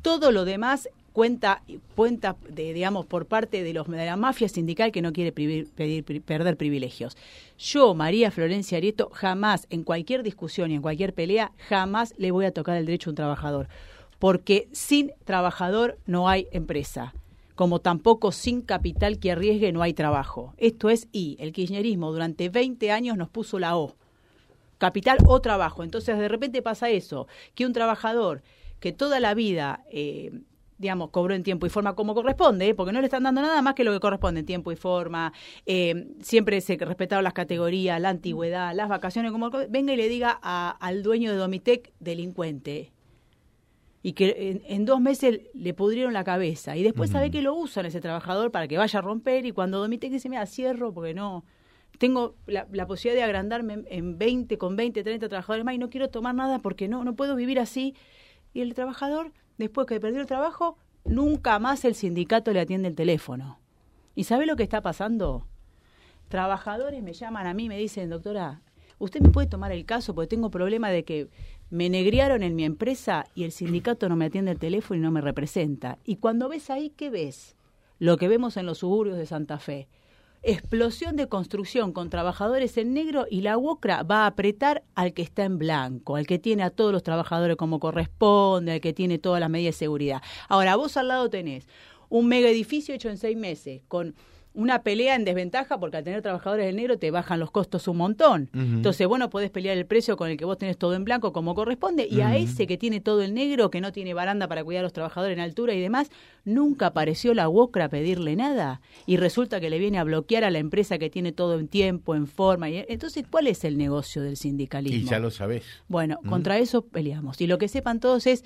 Todo 0.00 0.32
lo 0.32 0.44
demás 0.46 0.88
cuenta, 1.12 1.62
cuenta 1.94 2.36
de, 2.48 2.72
digamos, 2.72 3.06
por 3.06 3.26
parte 3.26 3.62
de, 3.62 3.72
los, 3.72 3.88
de 3.88 4.06
la 4.06 4.16
mafia 4.16 4.48
sindical 4.48 4.92
que 4.92 5.02
no 5.02 5.12
quiere 5.12 5.32
perder 5.32 6.56
privilegios. 6.56 7.16
Yo, 7.58 7.94
María 7.94 8.30
Florencia 8.30 8.78
Arieto, 8.78 9.10
jamás, 9.12 9.66
en 9.70 9.84
cualquier 9.84 10.22
discusión 10.22 10.70
y 10.70 10.74
en 10.74 10.82
cualquier 10.82 11.14
pelea, 11.14 11.52
jamás 11.68 12.14
le 12.18 12.30
voy 12.30 12.44
a 12.44 12.52
tocar 12.52 12.76
el 12.76 12.86
derecho 12.86 13.10
a 13.10 13.12
un 13.12 13.16
trabajador. 13.16 13.68
Porque 14.18 14.68
sin 14.72 15.12
trabajador 15.24 15.98
no 16.06 16.28
hay 16.28 16.48
empresa 16.52 17.14
como 17.54 17.80
tampoco 17.80 18.32
sin 18.32 18.62
capital 18.62 19.18
que 19.18 19.30
arriesgue 19.30 19.72
no 19.72 19.82
hay 19.82 19.92
trabajo. 19.92 20.54
Esto 20.56 20.88
es 20.88 21.06
I. 21.12 21.36
El 21.38 21.52
kirchnerismo 21.52 22.10
durante 22.10 22.48
20 22.48 22.90
años 22.90 23.16
nos 23.16 23.28
puso 23.28 23.58
la 23.58 23.76
O 23.76 23.94
capital 24.82 25.18
o 25.26 25.40
trabajo. 25.40 25.84
Entonces 25.84 26.18
de 26.18 26.26
repente 26.26 26.60
pasa 26.60 26.90
eso, 26.90 27.28
que 27.54 27.66
un 27.66 27.72
trabajador 27.72 28.42
que 28.80 28.90
toda 28.90 29.20
la 29.20 29.32
vida 29.32 29.84
eh, 29.92 30.40
digamos, 30.82 31.10
cobró 31.10 31.32
en 31.32 31.44
tiempo 31.44 31.64
y 31.64 31.70
forma 31.70 31.94
como 31.94 32.12
corresponde, 32.12 32.68
¿eh? 32.68 32.74
porque 32.74 32.92
no 32.92 33.00
le 33.00 33.06
están 33.06 33.22
dando 33.22 33.40
nada 33.40 33.62
más 33.62 33.74
que 33.74 33.84
lo 33.84 33.92
que 33.92 34.00
corresponde 34.00 34.40
en 34.40 34.46
tiempo 34.46 34.72
y 34.72 34.76
forma. 34.76 35.32
Eh, 35.64 36.08
siempre 36.20 36.60
se 36.60 36.76
respetaron 36.76 37.22
las 37.22 37.32
categorías, 37.32 38.00
la 38.00 38.08
antigüedad, 38.08 38.74
las 38.74 38.88
vacaciones, 38.88 39.30
como 39.30 39.48
venga 39.70 39.92
y 39.92 39.96
le 39.96 40.08
diga 40.08 40.32
al 40.32 41.02
dueño 41.04 41.30
de 41.30 41.36
Domitec 41.38 41.92
delincuente. 42.00 42.92
Y 44.02 44.14
que 44.14 44.60
en, 44.66 44.84
dos 44.84 45.00
meses 45.00 45.42
le 45.54 45.72
pudrieron 45.72 46.12
la 46.12 46.24
cabeza. 46.24 46.76
Y 46.76 46.82
después 46.82 47.10
sabe 47.10 47.30
que 47.30 47.40
lo 47.40 47.54
usan 47.54 47.86
ese 47.86 48.00
trabajador 48.00 48.50
para 48.50 48.66
que 48.66 48.76
vaya 48.76 48.98
a 48.98 49.02
romper. 49.02 49.46
Y 49.46 49.52
cuando 49.52 49.78
Domitec 49.78 50.10
dice, 50.10 50.28
mira, 50.28 50.44
cierro 50.46 50.92
porque 50.92 51.14
no, 51.14 51.44
tengo 51.98 52.34
la, 52.46 52.66
posibilidad 52.88 53.20
de 53.20 53.22
agrandarme 53.22 53.84
en 53.86 54.18
20, 54.18 54.58
con 54.58 54.74
20, 54.74 55.04
30 55.04 55.28
trabajadores 55.28 55.64
más 55.64 55.76
y 55.76 55.78
no 55.78 55.88
quiero 55.88 56.10
tomar 56.10 56.34
nada 56.34 56.58
porque 56.58 56.88
no, 56.88 57.04
no 57.04 57.14
puedo 57.14 57.36
vivir 57.36 57.60
así. 57.60 57.94
Y 58.52 58.62
el 58.62 58.74
trabajador 58.74 59.32
después 59.58 59.86
que 59.86 60.00
perdió 60.00 60.20
el 60.20 60.26
trabajo, 60.26 60.76
nunca 61.04 61.58
más 61.58 61.84
el 61.84 61.94
sindicato 61.94 62.52
le 62.52 62.60
atiende 62.60 62.88
el 62.88 62.94
teléfono. 62.94 63.58
¿Y 64.14 64.24
sabe 64.24 64.46
lo 64.46 64.56
que 64.56 64.62
está 64.62 64.82
pasando? 64.82 65.46
Trabajadores 66.28 67.02
me 67.02 67.12
llaman 67.12 67.46
a 67.46 67.54
mí 67.54 67.68
me 67.68 67.78
dicen, 67.78 68.10
doctora, 68.10 68.62
usted 68.98 69.20
me 69.20 69.30
puede 69.30 69.48
tomar 69.48 69.72
el 69.72 69.84
caso 69.84 70.14
porque 70.14 70.28
tengo 70.28 70.50
problema 70.50 70.90
de 70.90 71.04
que 71.04 71.28
me 71.70 71.88
negriaron 71.88 72.42
en 72.42 72.54
mi 72.54 72.64
empresa 72.64 73.26
y 73.34 73.44
el 73.44 73.52
sindicato 73.52 74.08
no 74.08 74.16
me 74.16 74.26
atiende 74.26 74.50
el 74.50 74.58
teléfono 74.58 74.98
y 74.98 75.02
no 75.02 75.10
me 75.10 75.20
representa. 75.20 75.98
Y 76.04 76.16
cuando 76.16 76.48
ves 76.48 76.70
ahí, 76.70 76.90
¿qué 76.90 77.10
ves? 77.10 77.56
Lo 77.98 78.16
que 78.16 78.28
vemos 78.28 78.56
en 78.56 78.66
los 78.66 78.78
suburbios 78.78 79.16
de 79.16 79.26
Santa 79.26 79.58
Fe 79.58 79.88
explosión 80.42 81.16
de 81.16 81.28
construcción 81.28 81.92
con 81.92 82.10
trabajadores 82.10 82.76
en 82.76 82.94
negro 82.94 83.26
y 83.30 83.42
la 83.42 83.56
UOCRA 83.56 84.02
va 84.02 84.24
a 84.24 84.26
apretar 84.26 84.82
al 84.94 85.14
que 85.14 85.22
está 85.22 85.44
en 85.44 85.58
blanco, 85.58 86.16
al 86.16 86.26
que 86.26 86.38
tiene 86.38 86.64
a 86.64 86.70
todos 86.70 86.92
los 86.92 87.02
trabajadores 87.02 87.56
como 87.56 87.78
corresponde, 87.78 88.72
al 88.72 88.80
que 88.80 88.92
tiene 88.92 89.18
todas 89.18 89.40
las 89.40 89.50
medidas 89.50 89.76
de 89.76 89.78
seguridad. 89.78 90.22
Ahora, 90.48 90.76
vos 90.76 90.96
al 90.96 91.08
lado 91.08 91.30
tenés 91.30 91.68
un 92.08 92.26
mega 92.26 92.48
edificio 92.48 92.94
hecho 92.94 93.08
en 93.08 93.18
seis 93.18 93.36
meses, 93.36 93.82
con 93.88 94.14
una 94.54 94.82
pelea 94.82 95.14
en 95.14 95.24
desventaja 95.24 95.78
porque 95.80 95.96
al 95.96 96.04
tener 96.04 96.20
trabajadores 96.20 96.68
en 96.68 96.76
negro 96.76 96.98
te 96.98 97.10
bajan 97.10 97.40
los 97.40 97.50
costos 97.50 97.88
un 97.88 97.96
montón. 97.96 98.50
Entonces, 98.52 99.06
bueno, 99.06 99.30
podés 99.30 99.50
pelear 99.50 99.76
el 99.78 99.86
precio 99.86 100.16
con 100.16 100.28
el 100.28 100.36
que 100.36 100.44
vos 100.44 100.58
tenés 100.58 100.76
todo 100.76 100.94
en 100.94 101.04
blanco 101.04 101.32
como 101.32 101.54
corresponde 101.54 102.06
y 102.10 102.20
a 102.20 102.36
ese 102.36 102.66
que 102.66 102.76
tiene 102.76 103.00
todo 103.00 103.22
en 103.22 103.34
negro, 103.34 103.70
que 103.70 103.80
no 103.80 103.92
tiene 103.92 104.14
baranda 104.14 104.48
para 104.48 104.62
cuidar 104.62 104.80
a 104.80 104.82
los 104.82 104.92
trabajadores 104.92 105.36
en 105.36 105.42
altura 105.42 105.74
y 105.74 105.80
demás, 105.80 106.10
nunca 106.44 106.88
apareció 106.88 107.34
la 107.34 107.48
UOCRA 107.48 107.86
a 107.86 107.88
pedirle 107.88 108.36
nada 108.36 108.80
y 109.06 109.16
resulta 109.16 109.60
que 109.60 109.70
le 109.70 109.78
viene 109.78 109.98
a 109.98 110.04
bloquear 110.04 110.44
a 110.44 110.50
la 110.50 110.58
empresa 110.58 110.98
que 110.98 111.08
tiene 111.08 111.32
todo 111.32 111.58
en 111.58 111.68
tiempo, 111.68 112.14
en 112.14 112.26
forma. 112.26 112.68
Y, 112.68 112.84
entonces, 112.88 113.24
¿cuál 113.30 113.46
es 113.46 113.64
el 113.64 113.78
negocio 113.78 114.22
del 114.22 114.36
sindicalismo? 114.36 114.98
Y 114.98 115.04
ya 115.04 115.18
lo 115.18 115.30
sabés. 115.30 115.64
Bueno, 115.88 116.18
contra 116.28 116.58
eso 116.58 116.82
peleamos. 116.82 117.40
Y 117.40 117.46
lo 117.46 117.58
que 117.58 117.68
sepan 117.68 118.00
todos 118.00 118.26
es, 118.26 118.44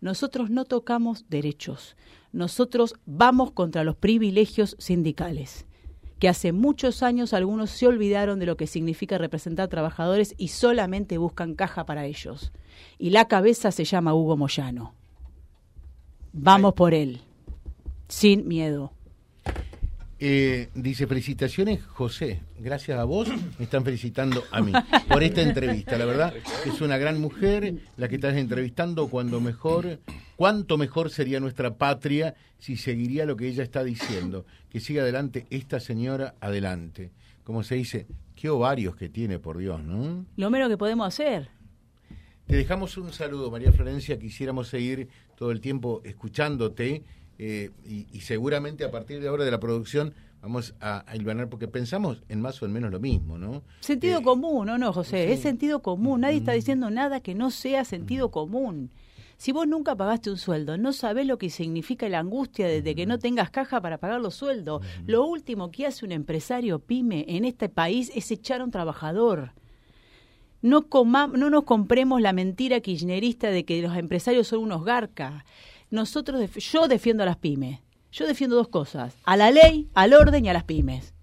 nosotros 0.00 0.50
no 0.50 0.64
tocamos 0.64 1.28
derechos 1.28 1.96
nosotros 2.34 2.94
vamos 3.06 3.52
contra 3.52 3.84
los 3.84 3.96
privilegios 3.96 4.76
sindicales 4.78 5.66
que 6.18 6.28
hace 6.28 6.52
muchos 6.52 7.02
años 7.02 7.34
algunos 7.34 7.70
se 7.70 7.86
olvidaron 7.86 8.38
de 8.38 8.46
lo 8.46 8.56
que 8.56 8.66
significa 8.66 9.18
representar 9.18 9.68
trabajadores 9.68 10.34
y 10.38 10.48
solamente 10.48 11.18
buscan 11.18 11.54
caja 11.54 11.84
para 11.84 12.06
ellos. 12.06 12.52
Y 12.98 13.10
la 13.10 13.26
cabeza 13.26 13.70
se 13.72 13.84
llama 13.84 14.14
Hugo 14.14 14.36
Moyano. 14.36 14.94
Vamos 16.32 16.74
por 16.74 16.94
él, 16.94 17.20
sin 18.08 18.48
miedo. 18.48 18.92
Eh, 20.18 20.70
dice, 20.74 21.06
felicitaciones, 21.06 21.84
José. 21.84 22.40
Gracias 22.58 22.98
a 22.98 23.04
vos, 23.04 23.28
me 23.58 23.64
están 23.64 23.84
felicitando 23.84 24.44
a 24.50 24.62
mí 24.62 24.72
por 25.08 25.22
esta 25.22 25.42
entrevista. 25.42 25.98
La 25.98 26.06
verdad 26.06 26.32
es 26.64 26.80
una 26.80 26.96
gran 26.96 27.20
mujer 27.20 27.74
la 27.96 28.08
que 28.08 28.14
estás 28.14 28.36
entrevistando 28.36 29.08
cuando 29.08 29.40
mejor, 29.40 29.98
cuánto 30.36 30.78
mejor 30.78 31.10
sería 31.10 31.40
nuestra 31.40 31.76
patria 31.76 32.34
si 32.58 32.76
seguiría 32.76 33.26
lo 33.26 33.36
que 33.36 33.48
ella 33.48 33.62
está 33.62 33.84
diciendo. 33.84 34.46
Que 34.70 34.80
siga 34.80 35.02
adelante 35.02 35.46
esta 35.50 35.80
señora, 35.80 36.34
adelante. 36.40 37.10
Como 37.44 37.62
se 37.62 37.74
dice, 37.76 38.06
qué 38.34 38.48
ovarios 38.48 38.96
que 38.96 39.08
tiene, 39.08 39.38
por 39.38 39.58
Dios, 39.58 39.82
¿no? 39.82 40.24
Lo 40.36 40.50
menos 40.50 40.68
que 40.68 40.78
podemos 40.78 41.06
hacer. 41.06 41.50
Te 42.46 42.56
dejamos 42.56 42.96
un 42.98 43.12
saludo, 43.12 43.50
María 43.50 43.72
Florencia. 43.72 44.18
Quisiéramos 44.18 44.68
seguir 44.68 45.08
todo 45.36 45.50
el 45.50 45.60
tiempo 45.60 46.02
escuchándote 46.04 47.02
eh, 47.38 47.70
y, 47.86 48.20
seguramente 48.20 48.84
a 48.84 48.90
partir 48.90 49.20
de 49.20 49.28
ahora 49.28 49.44
de 49.44 49.50
la 49.50 49.58
producción 49.58 50.14
vamos 50.40 50.74
a, 50.80 51.04
a 51.10 51.46
porque 51.48 51.66
pensamos 51.68 52.22
en 52.28 52.40
más 52.40 52.62
o 52.62 52.66
en 52.66 52.72
menos 52.72 52.92
lo 52.92 53.00
mismo, 53.00 53.38
¿no? 53.38 53.62
Sentido 53.80 54.20
eh, 54.20 54.22
común, 54.22 54.66
¿no, 54.66 54.76
no, 54.76 54.92
José? 54.92 55.32
Es 55.32 55.40
sentido 55.40 55.80
común. 55.80 56.20
Nadie 56.20 56.36
está 56.36 56.52
diciendo 56.52 56.90
nada 56.90 57.20
que 57.20 57.34
no 57.34 57.50
sea 57.50 57.84
sentido 57.84 58.30
común. 58.30 58.90
Si 59.36 59.52
vos 59.52 59.66
nunca 59.66 59.96
pagaste 59.96 60.30
un 60.30 60.38
sueldo, 60.38 60.76
no 60.76 60.92
sabés 60.92 61.26
lo 61.26 61.38
que 61.38 61.50
significa 61.50 62.08
la 62.08 62.20
angustia 62.20 62.66
de, 62.66 62.94
que 62.94 63.06
no 63.06 63.18
tengas 63.18 63.50
caja 63.50 63.80
para 63.80 63.98
pagar 63.98 64.20
los 64.20 64.34
sueldos. 64.34 64.84
Lo 65.06 65.26
último 65.26 65.70
que 65.70 65.86
hace 65.86 66.04
un 66.04 66.12
empresario 66.12 66.78
pyme 66.78 67.24
en 67.28 67.44
este 67.44 67.68
país 67.68 68.10
es 68.14 68.30
echar 68.30 68.60
a 68.60 68.64
un 68.64 68.70
trabajador. 68.70 69.52
No, 70.62 70.86
no 70.92 71.50
nos 71.50 71.64
compremos 71.64 72.22
la 72.22 72.32
mentira 72.32 72.80
kirchnerista 72.80 73.50
de 73.50 73.64
que 73.64 73.82
los 73.82 73.96
empresarios 73.96 74.48
son 74.48 74.60
unos 74.60 74.84
garcas 74.84 75.44
nosotros, 75.94 76.50
yo 76.56 76.88
defiendo 76.88 77.22
a 77.22 77.26
las 77.26 77.36
pymes. 77.36 77.80
Yo 78.10 78.26
defiendo 78.26 78.56
dos 78.56 78.68
cosas, 78.68 79.16
a 79.24 79.36
la 79.36 79.50
ley, 79.50 79.88
al 79.94 80.12
orden 80.12 80.44
y 80.44 80.48
a 80.48 80.52
las 80.52 80.64
pymes. 80.64 81.14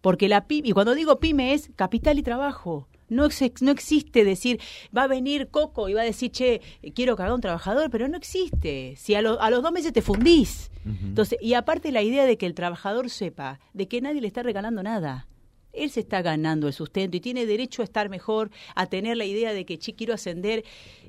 Porque 0.00 0.28
la 0.28 0.46
pyme, 0.46 0.68
y 0.68 0.72
cuando 0.72 0.94
digo 0.94 1.20
pyme 1.20 1.54
es 1.54 1.70
capital 1.76 2.18
y 2.18 2.22
trabajo. 2.22 2.88
No, 3.12 3.28
no 3.60 3.70
existe 3.70 4.24
decir, 4.24 4.60
va 4.96 5.04
a 5.04 5.06
venir 5.06 5.48
Coco 5.48 5.88
y 5.88 5.94
va 5.94 6.02
a 6.02 6.04
decir, 6.04 6.30
che, 6.30 6.60
quiero 6.94 7.16
que 7.16 7.22
haga 7.22 7.34
un 7.34 7.40
trabajador, 7.40 7.90
pero 7.90 8.08
no 8.08 8.16
existe. 8.16 8.94
Si 8.96 9.14
a, 9.14 9.18
a 9.18 9.50
los 9.50 9.62
dos 9.62 9.72
meses 9.72 9.92
te 9.92 10.02
fundís. 10.02 10.70
Entonces, 10.84 11.38
y 11.40 11.54
aparte 11.54 11.92
la 11.92 12.02
idea 12.02 12.26
de 12.26 12.36
que 12.36 12.46
el 12.46 12.54
trabajador 12.54 13.08
sepa 13.08 13.60
de 13.72 13.86
que 13.86 14.00
nadie 14.00 14.20
le 14.20 14.26
está 14.26 14.42
regalando 14.42 14.82
nada. 14.82 15.28
Él 15.72 15.90
se 15.90 16.00
está 16.00 16.22
ganando 16.22 16.66
el 16.66 16.72
sustento 16.72 17.16
y 17.16 17.20
tiene 17.20 17.46
derecho 17.46 17.82
a 17.82 17.84
estar 17.84 18.08
mejor, 18.08 18.50
a 18.74 18.86
tener 18.86 19.16
la 19.16 19.24
idea 19.24 19.54
de 19.54 19.64
que, 19.64 19.78
che, 19.78 19.94
quiero 19.94 20.12
ascender. 20.12 20.64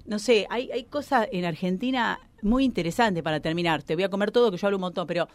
No 0.06 0.20
sé, 0.20 0.46
hay, 0.50 0.72
hay 0.72 0.84
cosas 0.84 1.28
en 1.32 1.46
Argentina 1.46 2.20
muy 2.42 2.64
interesante 2.64 3.24
para 3.24 3.40
terminar. 3.40 3.84
Te 3.84 3.96
voy 3.96 4.04
a 4.04 4.10
comer 4.10 4.32
todo, 4.32 4.52
que 4.52 4.58
yo 4.58 4.68
hablo 4.68 4.78
un 4.78 4.82
montón, 4.82 5.08
pero 5.08 5.28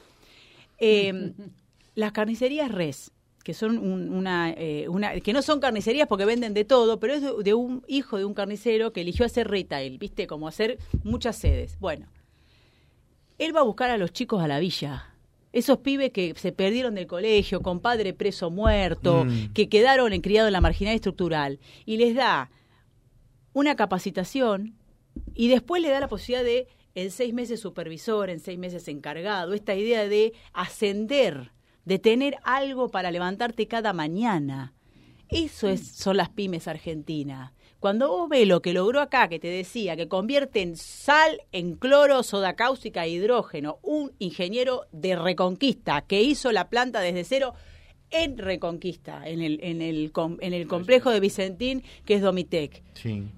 eh, 0.78 1.32
las 1.94 2.12
carnicerías 2.12 2.70
res, 2.70 3.10
que 3.48 3.54
son 3.54 3.78
una, 3.78 4.50
eh, 4.50 4.90
una, 4.90 5.18
que 5.20 5.32
no 5.32 5.40
son 5.40 5.58
carnicerías 5.58 6.06
porque 6.06 6.26
venden 6.26 6.52
de 6.52 6.66
todo, 6.66 7.00
pero 7.00 7.14
es 7.14 7.22
de, 7.22 7.54
un 7.54 7.82
hijo 7.88 8.18
de 8.18 8.26
un 8.26 8.34
carnicero 8.34 8.92
que 8.92 9.00
eligió 9.00 9.24
hacer 9.24 9.48
retail, 9.48 9.96
¿viste? 9.96 10.26
Como 10.26 10.48
hacer 10.48 10.76
muchas 11.02 11.36
sedes. 11.36 11.78
Bueno, 11.80 12.08
él 13.38 13.56
va 13.56 13.60
a 13.60 13.62
buscar 13.62 13.88
a 13.88 13.96
los 13.96 14.12
chicos 14.12 14.42
a 14.42 14.48
la 14.48 14.58
villa. 14.58 15.14
Esos 15.50 15.78
pibes 15.78 16.10
que 16.10 16.34
se 16.36 16.52
perdieron 16.52 16.94
del 16.94 17.06
colegio, 17.06 17.62
con 17.62 17.80
padre 17.80 18.12
preso 18.12 18.50
muerto, 18.50 19.24
mm. 19.24 19.54
que 19.54 19.70
quedaron 19.70 20.12
en, 20.12 20.20
criados 20.20 20.48
en 20.48 20.52
la 20.52 20.60
marginalidad 20.60 20.96
estructural, 20.96 21.58
y 21.86 21.96
les 21.96 22.14
da 22.14 22.50
una 23.54 23.76
capacitación 23.76 24.76
y 25.34 25.48
después 25.48 25.80
le 25.80 25.88
da 25.88 26.00
la 26.00 26.08
posibilidad 26.08 26.44
de 26.44 26.68
en 26.94 27.10
seis 27.10 27.32
meses 27.32 27.60
supervisor, 27.60 28.28
en 28.28 28.40
seis 28.40 28.58
meses 28.58 28.86
encargado, 28.88 29.54
esta 29.54 29.74
idea 29.74 30.06
de 30.06 30.34
ascender, 30.52 31.50
de 31.88 31.98
tener 31.98 32.36
algo 32.44 32.90
para 32.90 33.10
levantarte 33.10 33.66
cada 33.66 33.94
mañana. 33.94 34.74
Eso 35.30 35.68
es, 35.68 35.88
son 35.88 36.18
las 36.18 36.28
pymes 36.28 36.68
argentinas. 36.68 37.52
Cuando 37.80 38.08
vos 38.08 38.28
ves 38.28 38.46
lo 38.46 38.60
que 38.60 38.74
logró 38.74 39.00
acá, 39.00 39.28
que 39.28 39.38
te 39.38 39.48
decía, 39.48 39.96
que 39.96 40.06
convierte 40.06 40.60
en 40.60 40.76
sal 40.76 41.40
en 41.50 41.76
cloro, 41.76 42.22
soda 42.22 42.56
cáustica 42.56 43.06
e 43.06 43.10
hidrógeno, 43.10 43.78
un 43.82 44.12
ingeniero 44.18 44.84
de 44.92 45.16
reconquista 45.16 46.02
que 46.02 46.20
hizo 46.20 46.52
la 46.52 46.68
planta 46.68 47.00
desde 47.00 47.24
cero, 47.24 47.54
en 48.10 48.38
Reconquista, 48.38 49.26
en 49.28 49.42
el, 49.42 49.60
en 49.62 49.82
el, 49.82 50.12
en 50.40 50.52
el 50.54 50.66
complejo 50.66 51.10
de 51.10 51.20
Vicentín, 51.20 51.82
que 52.04 52.14
es 52.14 52.22
Domitec. 52.22 52.82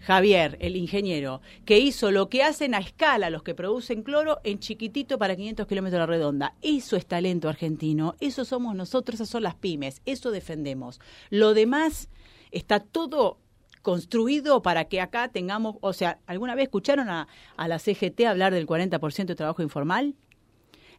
Javier, 0.00 0.56
el 0.60 0.76
ingeniero, 0.76 1.40
que 1.64 1.78
hizo 1.78 2.10
lo 2.10 2.28
que 2.28 2.42
hacen 2.42 2.74
a 2.74 2.78
escala 2.78 3.30
los 3.30 3.42
que 3.42 3.54
producen 3.54 4.02
cloro 4.02 4.40
en 4.44 4.58
chiquitito 4.58 5.18
para 5.18 5.36
500 5.36 5.66
kilómetros 5.66 5.92
de 5.92 5.98
la 5.98 6.06
redonda. 6.06 6.54
Eso 6.62 6.96
es 6.96 7.06
talento 7.06 7.48
argentino, 7.48 8.14
eso 8.20 8.44
somos 8.44 8.74
nosotros, 8.74 9.16
esas 9.16 9.28
son 9.28 9.42
las 9.42 9.54
pymes, 9.54 10.00
eso 10.06 10.30
defendemos. 10.30 11.00
Lo 11.30 11.52
demás 11.52 12.08
está 12.50 12.80
todo 12.80 13.38
construido 13.82 14.62
para 14.62 14.86
que 14.86 15.00
acá 15.00 15.28
tengamos, 15.28 15.76
o 15.80 15.92
sea, 15.92 16.18
¿alguna 16.26 16.54
vez 16.54 16.64
escucharon 16.64 17.08
a, 17.08 17.28
a 17.56 17.68
la 17.68 17.78
CGT 17.78 18.20
hablar 18.26 18.52
del 18.52 18.66
40% 18.66 19.26
de 19.26 19.34
trabajo 19.34 19.62
informal? 19.62 20.14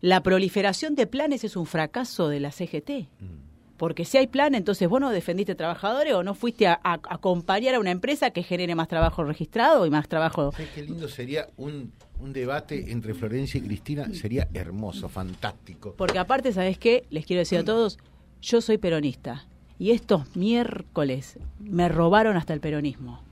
La 0.02 0.24
proliferación 0.24 0.96
de 0.96 1.06
planes 1.06 1.44
es 1.44 1.56
un 1.56 1.68
fracaso 1.68 2.28
de 2.28 2.40
la 2.40 2.52
CGT. 2.52 3.08
Mm. 3.20 3.51
Porque 3.82 4.06
si 4.06 4.20
hay 4.20 4.28
plan, 4.28 4.54
entonces 4.54 4.88
vos 4.88 5.02
no 5.02 5.10
defendiste 5.10 5.56
trabajadores 5.56 6.14
o 6.14 6.22
no 6.22 6.36
fuiste 6.36 6.68
a, 6.68 6.80
acompañar 6.84 7.74
a 7.74 7.80
una 7.80 7.90
empresa 7.90 8.30
que 8.30 8.44
genere 8.44 8.76
más 8.76 8.88
trabajo 8.88 9.24
registrado 9.24 9.88
y 9.88 9.90
más 9.90 10.08
trabajo. 10.08 10.54
qué 10.76 10.84
lindo 10.84 11.08
sería 11.08 11.48
un, 11.58 11.92
debate 12.20 12.92
entre 12.92 13.16
Florencia 13.16 13.58
y 13.58 13.62
Cristina? 13.62 14.14
Sería 14.14 14.48
hermoso, 14.54 15.10
fantástico. 15.10 15.96
Porque 15.98 16.20
aparte, 16.20 16.54
¿sabes 16.54 16.78
qué? 16.78 17.08
Les 17.10 17.26
quiero 17.26 17.40
decir 17.40 17.58
a 17.58 17.64
todos, 17.64 17.98
yo 18.40 18.62
soy 18.62 18.78
peronista. 18.78 19.48
Y 19.80 19.90
estos 19.90 20.36
miércoles 20.36 21.40
me 21.60 21.90
robaron 21.90 22.38
hasta 22.38 22.54
el 22.54 22.60
peronismo. 22.60 23.24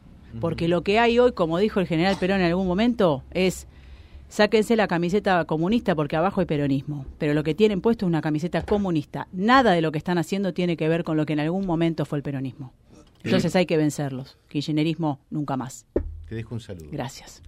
Porque 0.42 0.68
lo 0.68 0.82
que 0.82 0.98
hay 0.98 1.20
hoy, 1.20 1.34
como 1.34 1.60
dijo 1.60 1.80
el 1.80 1.86
general 1.86 2.18
Perón 2.20 2.40
en 2.40 2.48
algún 2.48 2.66
momento, 2.66 3.24
es 3.30 3.68
sáquense 4.30 4.76
la 4.76 4.88
camiseta 4.88 5.44
comunista 5.46 5.96
porque 5.96 6.16
abajo 6.16 6.40
hay 6.40 6.46
peronismo, 6.46 7.06
pero 7.18 7.34
lo 7.34 7.44
que 7.44 7.56
tienen 7.56 7.82
puesto 7.82 8.06
es 8.06 8.08
una 8.08 8.22
camiseta 8.22 8.62
comunista. 8.64 9.28
Nada 9.34 9.74
de 9.74 9.82
lo 9.82 9.92
que 9.92 9.98
están 9.98 10.18
haciendo 10.18 10.54
tiene 10.54 10.78
que 10.78 10.88
ver 10.88 11.04
con 11.04 11.18
lo 11.18 11.26
que 11.26 11.34
en 11.34 11.42
algún 11.42 11.66
momento 11.66 12.06
fue 12.06 12.20
el 12.20 12.24
peronismo. 12.24 12.72
Entonces 13.24 13.56
hay 13.56 13.66
que 13.66 13.76
vencerlos. 13.76 14.38
Kirchnerismo 14.48 15.20
nunca 15.30 15.58
más. 15.58 15.86
Te 16.28 16.36
dejo 16.36 16.56
un 16.56 16.62
saludo. 16.62 16.88
Gracias. 16.92 17.44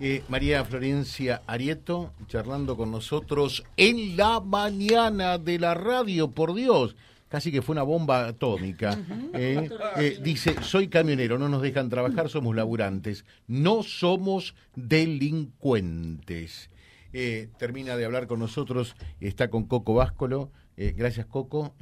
Eh, 0.00 0.22
María 0.28 0.64
Florencia 0.64 1.42
Arieto, 1.46 2.12
charlando 2.26 2.76
con 2.76 2.90
nosotros 2.90 3.64
en 3.76 4.16
la 4.16 4.40
mañana 4.40 5.38
de 5.38 5.58
la 5.58 5.74
radio, 5.74 6.30
por 6.30 6.52
Dios 6.54 6.96
casi 7.34 7.50
que 7.50 7.62
fue 7.62 7.72
una 7.72 7.82
bomba 7.82 8.28
atómica. 8.28 8.96
¿eh? 9.32 9.68
Eh, 9.96 10.20
dice, 10.22 10.54
soy 10.62 10.86
camionero, 10.86 11.36
no 11.36 11.48
nos 11.48 11.62
dejan 11.62 11.88
trabajar, 11.88 12.28
somos 12.28 12.54
laburantes, 12.54 13.24
no 13.48 13.82
somos 13.82 14.54
delincuentes. 14.76 16.70
Eh, 17.12 17.48
termina 17.58 17.96
de 17.96 18.04
hablar 18.04 18.28
con 18.28 18.38
nosotros, 18.38 18.94
está 19.18 19.50
con 19.50 19.64
Coco 19.64 19.94
Váscolo. 19.94 20.52
gracias, 20.76 21.26
Coco. 21.26 21.74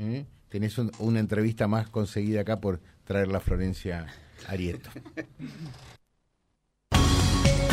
Tenés 0.48 0.78
una 0.78 1.20
entrevista 1.20 1.68
más 1.68 1.90
conseguida 1.90 2.40
acá 2.40 2.58
por 2.58 2.80
traer 3.04 3.28
la 3.28 3.40
Florencia 3.40 4.06
Arieto 4.48 4.88